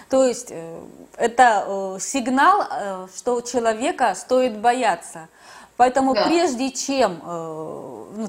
То 0.09 0.25
есть 0.25 0.49
э, 0.51 0.81
это 1.17 1.65
э, 1.67 1.99
сигнал, 2.01 2.65
э, 2.71 3.07
что 3.17 3.41
человека 3.41 4.15
стоит 4.15 4.59
бояться. 4.59 5.29
Поэтому 5.77 6.15
да. 6.15 6.27
прежде 6.27 6.71
чем, 6.73 7.23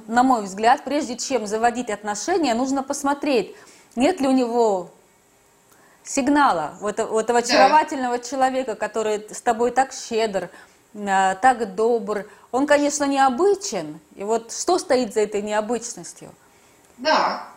на 0.08 0.24
мой 0.24 0.44
взгляд, 0.44 0.86
прежде 0.86 1.18
чем 1.18 1.48
заводить 1.48 1.89
отношения, 1.89 2.54
нужно 2.54 2.82
посмотреть, 2.82 3.54
нет 3.96 4.20
ли 4.22 4.28
у 4.28 4.32
него 4.32 4.92
сигнала 6.04 6.76
у 6.82 6.88
этого, 6.88 7.16
у 7.16 7.20
этого 7.20 7.39
очаровательного 7.39 8.18
да. 8.18 8.24
человека, 8.24 8.76
который 8.76 9.26
с 9.30 9.42
тобой 9.42 9.72
так 9.72 9.94
щедр, 9.94 10.50
так 10.94 11.76
добр. 11.76 12.30
Он, 12.52 12.68
конечно, 12.68 13.06
необычен. 13.06 14.00
И 14.16 14.24
вот 14.24 14.52
что 14.52 14.78
стоит 14.78 15.14
за 15.14 15.22
этой 15.22 15.42
необычностью? 15.42 16.34
Да. 16.98 17.48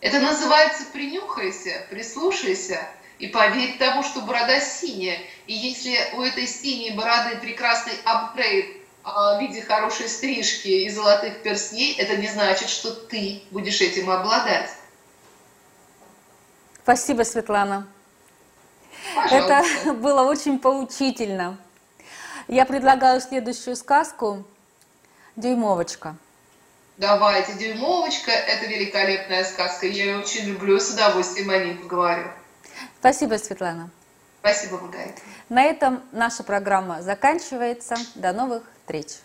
Это 0.00 0.20
называется 0.20 0.84
принюхайся, 0.92 1.86
прислушайся. 1.90 2.80
и 3.18 3.28
поверь 3.28 3.78
тому, 3.78 4.02
что 4.02 4.20
борода 4.22 4.60
синяя. 4.60 5.18
И 5.46 5.52
если 5.54 5.96
у 6.14 6.22
этой 6.22 6.46
синей 6.46 6.90
бороды 6.90 7.36
прекрасный 7.36 7.92
апгрейд 8.04 8.78
а, 9.04 9.38
в 9.38 9.40
виде 9.40 9.62
хорошей 9.62 10.08
стрижки 10.08 10.66
и 10.66 10.90
золотых 10.90 11.42
перстней, 11.42 11.94
это 11.94 12.16
не 12.16 12.26
значит, 12.26 12.68
что 12.68 12.90
ты 12.90 13.42
будешь 13.52 13.80
этим 13.80 14.10
обладать. 14.10 14.70
Спасибо, 16.82 17.22
Светлана. 17.22 17.86
Пожалуйста. 19.14 19.64
Это 19.84 19.92
было 19.94 20.22
очень 20.22 20.58
поучительно. 20.58 21.56
Я 22.48 22.66
предлагаю 22.66 23.20
следующую 23.20 23.76
сказку 23.76 24.44
«Дюймовочка». 25.36 26.16
Давайте, 26.98 27.54
«Дюймовочка»– 27.54 28.30
это 28.32 28.66
великолепная 28.66 29.44
сказка. 29.44 29.86
Я 29.86 30.04
ее 30.04 30.18
очень 30.18 30.44
люблю, 30.44 30.78
с 30.78 30.90
удовольствием 30.90 31.50
о 31.50 31.58
ней 31.58 31.74
поговорю. 31.74 32.28
Спасибо, 32.98 33.36
Светлана. 33.38 33.90
Спасибо, 34.40 34.78
Маргарита. 34.78 35.20
На 35.48 35.62
этом 35.62 36.02
наша 36.10 36.42
программа 36.42 37.00
заканчивается. 37.02 37.94
До 38.16 38.32
новых 38.32 38.64
встреч. 38.80 39.18